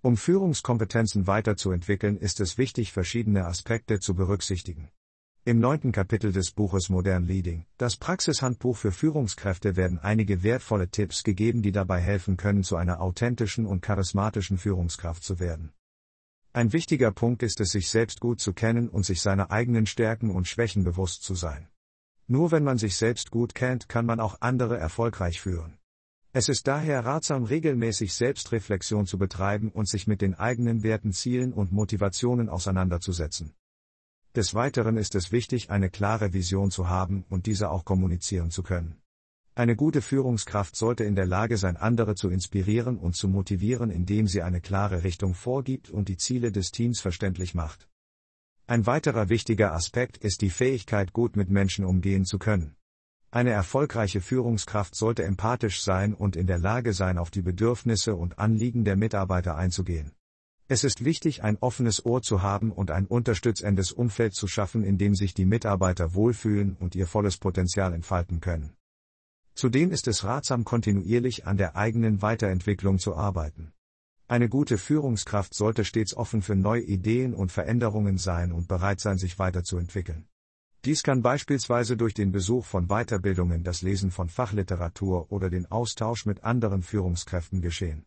Um 0.00 0.16
Führungskompetenzen 0.16 1.26
weiterzuentwickeln, 1.26 2.16
ist 2.18 2.38
es 2.38 2.56
wichtig, 2.56 2.92
verschiedene 2.92 3.46
Aspekte 3.46 3.98
zu 3.98 4.14
berücksichtigen. 4.14 4.90
Im 5.46 5.58
neunten 5.58 5.92
Kapitel 5.92 6.32
des 6.32 6.52
Buches 6.52 6.88
Modern 6.88 7.24
Leading, 7.26 7.66
das 7.76 7.98
Praxishandbuch 7.98 8.78
für 8.78 8.92
Führungskräfte, 8.92 9.76
werden 9.76 9.98
einige 9.98 10.42
wertvolle 10.42 10.88
Tipps 10.88 11.22
gegeben, 11.22 11.60
die 11.60 11.70
dabei 11.70 12.00
helfen 12.00 12.38
können, 12.38 12.64
zu 12.64 12.76
einer 12.76 13.02
authentischen 13.02 13.66
und 13.66 13.82
charismatischen 13.82 14.56
Führungskraft 14.56 15.22
zu 15.22 15.40
werden. 15.40 15.74
Ein 16.54 16.72
wichtiger 16.72 17.10
Punkt 17.10 17.42
ist 17.42 17.60
es, 17.60 17.72
sich 17.72 17.90
selbst 17.90 18.20
gut 18.20 18.40
zu 18.40 18.54
kennen 18.54 18.88
und 18.88 19.04
sich 19.04 19.20
seiner 19.20 19.50
eigenen 19.50 19.84
Stärken 19.84 20.30
und 20.30 20.48
Schwächen 20.48 20.82
bewusst 20.82 21.22
zu 21.22 21.34
sein. 21.34 21.68
Nur 22.26 22.50
wenn 22.50 22.64
man 22.64 22.78
sich 22.78 22.96
selbst 22.96 23.30
gut 23.30 23.54
kennt, 23.54 23.86
kann 23.86 24.06
man 24.06 24.20
auch 24.20 24.40
andere 24.40 24.78
erfolgreich 24.78 25.42
führen. 25.42 25.76
Es 26.32 26.48
ist 26.48 26.66
daher 26.68 27.04
ratsam, 27.04 27.44
regelmäßig 27.44 28.14
Selbstreflexion 28.14 29.04
zu 29.04 29.18
betreiben 29.18 29.70
und 29.70 29.90
sich 29.90 30.06
mit 30.06 30.22
den 30.22 30.36
eigenen 30.36 30.82
Werten, 30.82 31.12
Zielen 31.12 31.52
und 31.52 31.70
Motivationen 31.70 32.48
auseinanderzusetzen. 32.48 33.54
Des 34.36 34.52
Weiteren 34.52 34.96
ist 34.96 35.14
es 35.14 35.30
wichtig, 35.30 35.70
eine 35.70 35.90
klare 35.90 36.32
Vision 36.32 36.72
zu 36.72 36.88
haben 36.88 37.24
und 37.28 37.46
diese 37.46 37.70
auch 37.70 37.84
kommunizieren 37.84 38.50
zu 38.50 38.64
können. 38.64 38.96
Eine 39.54 39.76
gute 39.76 40.02
Führungskraft 40.02 40.74
sollte 40.74 41.04
in 41.04 41.14
der 41.14 41.26
Lage 41.26 41.56
sein, 41.56 41.76
andere 41.76 42.16
zu 42.16 42.28
inspirieren 42.28 42.98
und 42.98 43.14
zu 43.14 43.28
motivieren, 43.28 43.90
indem 43.90 44.26
sie 44.26 44.42
eine 44.42 44.60
klare 44.60 45.04
Richtung 45.04 45.34
vorgibt 45.34 45.88
und 45.88 46.08
die 46.08 46.16
Ziele 46.16 46.50
des 46.50 46.72
Teams 46.72 47.00
verständlich 47.00 47.54
macht. 47.54 47.88
Ein 48.66 48.86
weiterer 48.86 49.28
wichtiger 49.28 49.72
Aspekt 49.72 50.16
ist 50.16 50.40
die 50.40 50.50
Fähigkeit, 50.50 51.12
gut 51.12 51.36
mit 51.36 51.50
Menschen 51.50 51.84
umgehen 51.84 52.24
zu 52.24 52.40
können. 52.40 52.74
Eine 53.30 53.50
erfolgreiche 53.50 54.20
Führungskraft 54.20 54.96
sollte 54.96 55.22
empathisch 55.22 55.80
sein 55.82 56.12
und 56.12 56.34
in 56.34 56.48
der 56.48 56.58
Lage 56.58 56.92
sein, 56.92 57.18
auf 57.18 57.30
die 57.30 57.42
Bedürfnisse 57.42 58.16
und 58.16 58.40
Anliegen 58.40 58.84
der 58.84 58.96
Mitarbeiter 58.96 59.54
einzugehen. 59.54 60.10
Es 60.66 60.82
ist 60.82 61.04
wichtig, 61.04 61.42
ein 61.42 61.58
offenes 61.58 62.06
Ohr 62.06 62.22
zu 62.22 62.40
haben 62.40 62.72
und 62.72 62.90
ein 62.90 63.06
unterstützendes 63.06 63.92
Umfeld 63.92 64.34
zu 64.34 64.48
schaffen, 64.48 64.82
in 64.82 64.96
dem 64.96 65.14
sich 65.14 65.34
die 65.34 65.44
Mitarbeiter 65.44 66.14
wohlfühlen 66.14 66.74
und 66.80 66.94
ihr 66.94 67.06
volles 67.06 67.36
Potenzial 67.36 67.92
entfalten 67.92 68.40
können. 68.40 68.72
Zudem 69.54 69.90
ist 69.90 70.08
es 70.08 70.24
ratsam, 70.24 70.64
kontinuierlich 70.64 71.46
an 71.46 71.58
der 71.58 71.76
eigenen 71.76 72.22
Weiterentwicklung 72.22 72.98
zu 72.98 73.14
arbeiten. 73.14 73.72
Eine 74.26 74.48
gute 74.48 74.78
Führungskraft 74.78 75.52
sollte 75.52 75.84
stets 75.84 76.16
offen 76.16 76.40
für 76.40 76.56
neue 76.56 76.80
Ideen 76.80 77.34
und 77.34 77.52
Veränderungen 77.52 78.16
sein 78.16 78.50
und 78.50 78.66
bereit 78.66 79.00
sein, 79.00 79.18
sich 79.18 79.38
weiterzuentwickeln. 79.38 80.26
Dies 80.86 81.02
kann 81.02 81.20
beispielsweise 81.20 81.98
durch 81.98 82.14
den 82.14 82.32
Besuch 82.32 82.64
von 82.64 82.88
Weiterbildungen, 82.88 83.64
das 83.64 83.82
Lesen 83.82 84.10
von 84.10 84.30
Fachliteratur 84.30 85.30
oder 85.30 85.50
den 85.50 85.70
Austausch 85.70 86.24
mit 86.24 86.42
anderen 86.42 86.82
Führungskräften 86.82 87.60
geschehen. 87.60 88.06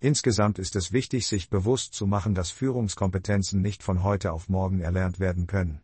Insgesamt 0.00 0.60
ist 0.60 0.76
es 0.76 0.92
wichtig, 0.92 1.26
sich 1.26 1.50
bewusst 1.50 1.92
zu 1.92 2.06
machen, 2.06 2.34
dass 2.34 2.50
Führungskompetenzen 2.50 3.60
nicht 3.60 3.82
von 3.82 4.04
heute 4.04 4.32
auf 4.32 4.48
morgen 4.48 4.80
erlernt 4.80 5.18
werden 5.18 5.48
können. 5.48 5.80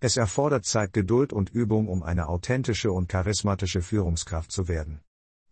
Es 0.00 0.16
erfordert 0.16 0.64
Zeit, 0.64 0.94
Geduld 0.94 1.34
und 1.34 1.50
Übung, 1.50 1.86
um 1.88 2.02
eine 2.02 2.28
authentische 2.28 2.90
und 2.90 3.08
charismatische 3.08 3.82
Führungskraft 3.82 4.50
zu 4.50 4.66
werden. 4.66 5.00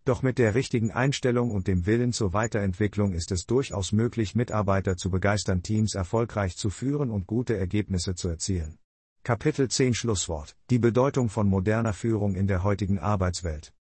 Doch 0.07 0.23
mit 0.23 0.39
der 0.39 0.55
richtigen 0.55 0.91
Einstellung 0.91 1.51
und 1.51 1.67
dem 1.67 1.85
Willen 1.85 2.15
zur 2.15 2.33
Weiterentwicklung 2.33 3.13
ist 3.13 3.31
es 3.31 3.45
durchaus 3.45 3.93
möglich, 3.93 4.35
Mitarbeiter 4.35 4.97
zu 4.97 5.11
begeistern, 5.11 5.63
Teams 5.63 5.95
erfolgreich 5.95 6.57
zu 6.57 6.71
führen 6.71 7.11
und 7.11 7.27
gute 7.27 7.59
Ergebnisse 7.59 8.15
zu 8.15 8.29
erzielen. 8.29 8.79
Kapitel 9.23 9.69
10 9.69 9.93
Schlusswort 9.93 10.57
Die 10.71 10.79
Bedeutung 10.79 11.29
von 11.29 11.47
moderner 11.47 11.93
Führung 11.93 12.37
in 12.37 12.47
der 12.47 12.63
heutigen 12.63 12.99
Arbeitswelt. 12.99 13.75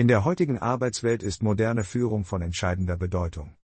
In 0.00 0.08
der 0.08 0.24
heutigen 0.24 0.56
Arbeitswelt 0.56 1.22
ist 1.22 1.42
moderne 1.42 1.84
Führung 1.84 2.24
von 2.24 2.40
entscheidender 2.40 2.96
Bedeutung. 2.96 3.54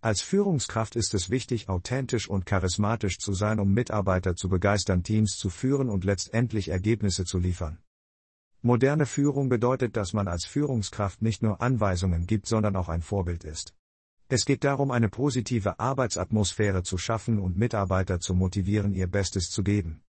Als 0.00 0.22
Führungskraft 0.22 0.94
ist 0.94 1.14
es 1.14 1.30
wichtig, 1.30 1.68
authentisch 1.68 2.30
und 2.30 2.46
charismatisch 2.46 3.18
zu 3.18 3.32
sein, 3.32 3.58
um 3.58 3.74
Mitarbeiter 3.74 4.36
zu 4.36 4.48
begeistern, 4.48 5.02
Teams 5.02 5.36
zu 5.36 5.50
führen 5.50 5.90
und 5.90 6.04
letztendlich 6.04 6.68
Ergebnisse 6.68 7.24
zu 7.24 7.40
liefern. 7.40 7.78
Moderne 8.62 9.04
Führung 9.04 9.48
bedeutet, 9.48 9.96
dass 9.96 10.12
man 10.12 10.28
als 10.28 10.46
Führungskraft 10.46 11.22
nicht 11.22 11.42
nur 11.42 11.60
Anweisungen 11.60 12.28
gibt, 12.28 12.46
sondern 12.46 12.76
auch 12.76 12.88
ein 12.88 13.02
Vorbild 13.02 13.42
ist. 13.42 13.74
Es 14.28 14.44
geht 14.44 14.62
darum, 14.62 14.92
eine 14.92 15.08
positive 15.08 15.80
Arbeitsatmosphäre 15.80 16.84
zu 16.84 16.98
schaffen 16.98 17.40
und 17.40 17.56
Mitarbeiter 17.56 18.20
zu 18.20 18.34
motivieren, 18.34 18.94
ihr 18.94 19.08
Bestes 19.08 19.48
zu 19.48 19.64
geben. 19.64 20.04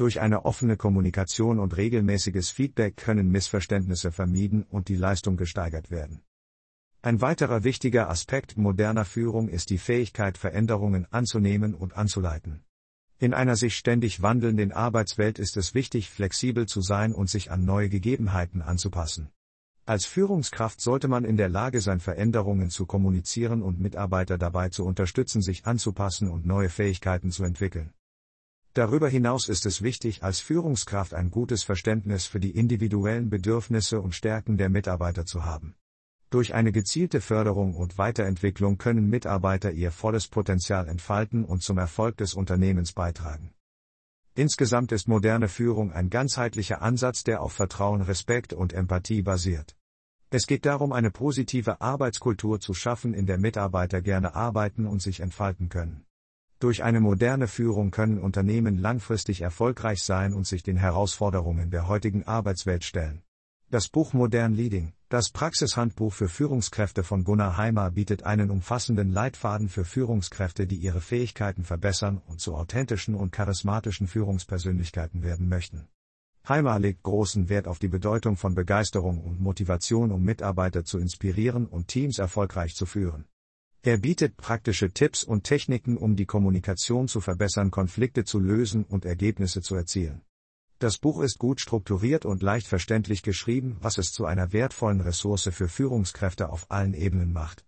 Durch 0.00 0.18
eine 0.22 0.46
offene 0.46 0.78
Kommunikation 0.78 1.58
und 1.58 1.76
regelmäßiges 1.76 2.48
Feedback 2.48 2.96
können 2.96 3.30
Missverständnisse 3.30 4.12
vermieden 4.12 4.62
und 4.62 4.88
die 4.88 4.96
Leistung 4.96 5.36
gesteigert 5.36 5.90
werden. 5.90 6.22
Ein 7.02 7.20
weiterer 7.20 7.64
wichtiger 7.64 8.08
Aspekt 8.08 8.56
moderner 8.56 9.04
Führung 9.04 9.50
ist 9.50 9.68
die 9.68 9.76
Fähigkeit, 9.76 10.38
Veränderungen 10.38 11.06
anzunehmen 11.10 11.74
und 11.74 11.98
anzuleiten. 11.98 12.64
In 13.18 13.34
einer 13.34 13.56
sich 13.56 13.76
ständig 13.76 14.22
wandelnden 14.22 14.72
Arbeitswelt 14.72 15.38
ist 15.38 15.58
es 15.58 15.74
wichtig, 15.74 16.08
flexibel 16.08 16.64
zu 16.64 16.80
sein 16.80 17.12
und 17.12 17.28
sich 17.28 17.50
an 17.50 17.66
neue 17.66 17.90
Gegebenheiten 17.90 18.62
anzupassen. 18.62 19.28
Als 19.84 20.06
Führungskraft 20.06 20.80
sollte 20.80 21.08
man 21.08 21.26
in 21.26 21.36
der 21.36 21.50
Lage 21.50 21.82
sein, 21.82 22.00
Veränderungen 22.00 22.70
zu 22.70 22.86
kommunizieren 22.86 23.60
und 23.60 23.80
Mitarbeiter 23.80 24.38
dabei 24.38 24.70
zu 24.70 24.86
unterstützen, 24.86 25.42
sich 25.42 25.66
anzupassen 25.66 26.30
und 26.30 26.46
neue 26.46 26.70
Fähigkeiten 26.70 27.30
zu 27.32 27.44
entwickeln. 27.44 27.92
Darüber 28.72 29.08
hinaus 29.08 29.48
ist 29.48 29.66
es 29.66 29.82
wichtig, 29.82 30.22
als 30.22 30.38
Führungskraft 30.38 31.12
ein 31.12 31.30
gutes 31.30 31.64
Verständnis 31.64 32.26
für 32.26 32.38
die 32.38 32.52
individuellen 32.52 33.28
Bedürfnisse 33.28 34.00
und 34.00 34.14
Stärken 34.14 34.56
der 34.56 34.68
Mitarbeiter 34.68 35.26
zu 35.26 35.44
haben. 35.44 35.74
Durch 36.30 36.54
eine 36.54 36.70
gezielte 36.70 37.20
Förderung 37.20 37.74
und 37.74 37.98
Weiterentwicklung 37.98 38.78
können 38.78 39.08
Mitarbeiter 39.08 39.72
ihr 39.72 39.90
volles 39.90 40.28
Potenzial 40.28 40.86
entfalten 40.86 41.44
und 41.44 41.64
zum 41.64 41.78
Erfolg 41.78 42.16
des 42.18 42.34
Unternehmens 42.34 42.92
beitragen. 42.92 43.52
Insgesamt 44.36 44.92
ist 44.92 45.08
moderne 45.08 45.48
Führung 45.48 45.90
ein 45.90 46.08
ganzheitlicher 46.08 46.80
Ansatz, 46.80 47.24
der 47.24 47.42
auf 47.42 47.52
Vertrauen, 47.52 48.02
Respekt 48.02 48.52
und 48.52 48.72
Empathie 48.72 49.22
basiert. 49.22 49.76
Es 50.30 50.46
geht 50.46 50.64
darum, 50.64 50.92
eine 50.92 51.10
positive 51.10 51.80
Arbeitskultur 51.80 52.60
zu 52.60 52.72
schaffen, 52.72 53.14
in 53.14 53.26
der 53.26 53.38
Mitarbeiter 53.38 54.00
gerne 54.00 54.36
arbeiten 54.36 54.86
und 54.86 55.02
sich 55.02 55.18
entfalten 55.18 55.68
können. 55.68 56.04
Durch 56.60 56.84
eine 56.84 57.00
moderne 57.00 57.48
Führung 57.48 57.90
können 57.90 58.18
Unternehmen 58.18 58.76
langfristig 58.76 59.40
erfolgreich 59.40 60.02
sein 60.02 60.34
und 60.34 60.46
sich 60.46 60.62
den 60.62 60.76
Herausforderungen 60.76 61.70
der 61.70 61.88
heutigen 61.88 62.24
Arbeitswelt 62.24 62.84
stellen. 62.84 63.22
Das 63.70 63.88
Buch 63.88 64.12
Modern 64.12 64.52
Leading, 64.52 64.92
das 65.08 65.30
Praxishandbuch 65.30 66.12
für 66.12 66.28
Führungskräfte 66.28 67.02
von 67.02 67.24
Gunnar 67.24 67.56
Heimer 67.56 67.90
bietet 67.90 68.24
einen 68.24 68.50
umfassenden 68.50 69.10
Leitfaden 69.10 69.70
für 69.70 69.86
Führungskräfte, 69.86 70.66
die 70.66 70.76
ihre 70.76 71.00
Fähigkeiten 71.00 71.64
verbessern 71.64 72.20
und 72.26 72.42
zu 72.42 72.54
authentischen 72.54 73.14
und 73.14 73.32
charismatischen 73.32 74.06
Führungspersönlichkeiten 74.06 75.22
werden 75.22 75.48
möchten. 75.48 75.88
Heimer 76.46 76.78
legt 76.78 77.02
großen 77.04 77.48
Wert 77.48 77.68
auf 77.68 77.78
die 77.78 77.88
Bedeutung 77.88 78.36
von 78.36 78.54
Begeisterung 78.54 79.22
und 79.22 79.40
Motivation, 79.40 80.10
um 80.10 80.22
Mitarbeiter 80.24 80.84
zu 80.84 80.98
inspirieren 80.98 81.66
und 81.66 81.88
Teams 81.88 82.18
erfolgreich 82.18 82.74
zu 82.74 82.84
führen. 82.84 83.24
Er 83.82 83.96
bietet 83.96 84.36
praktische 84.36 84.90
Tipps 84.92 85.24
und 85.24 85.44
Techniken, 85.44 85.96
um 85.96 86.14
die 86.14 86.26
Kommunikation 86.26 87.08
zu 87.08 87.22
verbessern, 87.22 87.70
Konflikte 87.70 88.24
zu 88.24 88.38
lösen 88.38 88.84
und 88.84 89.06
Ergebnisse 89.06 89.62
zu 89.62 89.74
erzielen. 89.74 90.20
Das 90.78 90.98
Buch 90.98 91.22
ist 91.22 91.38
gut 91.38 91.60
strukturiert 91.62 92.26
und 92.26 92.42
leicht 92.42 92.66
verständlich 92.66 93.22
geschrieben, 93.22 93.78
was 93.80 93.96
es 93.96 94.12
zu 94.12 94.26
einer 94.26 94.52
wertvollen 94.52 95.00
Ressource 95.00 95.48
für 95.50 95.68
Führungskräfte 95.68 96.50
auf 96.50 96.70
allen 96.70 96.92
Ebenen 96.92 97.32
macht. 97.32 97.64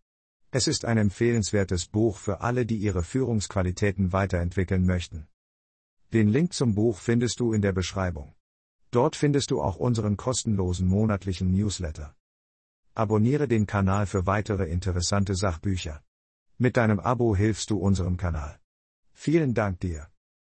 Es 0.50 0.66
ist 0.66 0.84
ein 0.84 0.98
empfehlenswertes 0.98 1.86
Buch 1.86 2.18
für 2.18 2.42
alle, 2.42 2.66
die 2.66 2.76
ihre 2.76 3.02
Führungsqualitäten 3.02 4.12
weiterentwickeln 4.12 4.84
möchten. 4.84 5.28
Den 6.12 6.28
Link 6.28 6.52
zum 6.52 6.74
Buch 6.74 6.98
findest 6.98 7.40
du 7.40 7.54
in 7.54 7.62
der 7.62 7.72
Beschreibung. 7.72 8.34
Dort 8.90 9.16
findest 9.16 9.50
du 9.50 9.62
auch 9.62 9.76
unseren 9.76 10.18
kostenlosen 10.18 10.86
monatlichen 10.86 11.52
Newsletter. 11.52 12.14
Abonniere 12.94 13.48
den 13.48 13.66
Kanal 13.66 14.06
für 14.06 14.26
weitere 14.26 14.66
interessante 14.68 15.34
Sachbücher. 15.34 16.02
Mit 16.58 16.76
deinem 16.76 17.00
Abo 17.00 17.34
hilfst 17.34 17.70
du 17.70 17.78
unserem 17.78 18.18
Kanal. 18.18 18.58
Vielen 19.12 19.54
Dank 19.54 19.80
dir. 19.80 20.11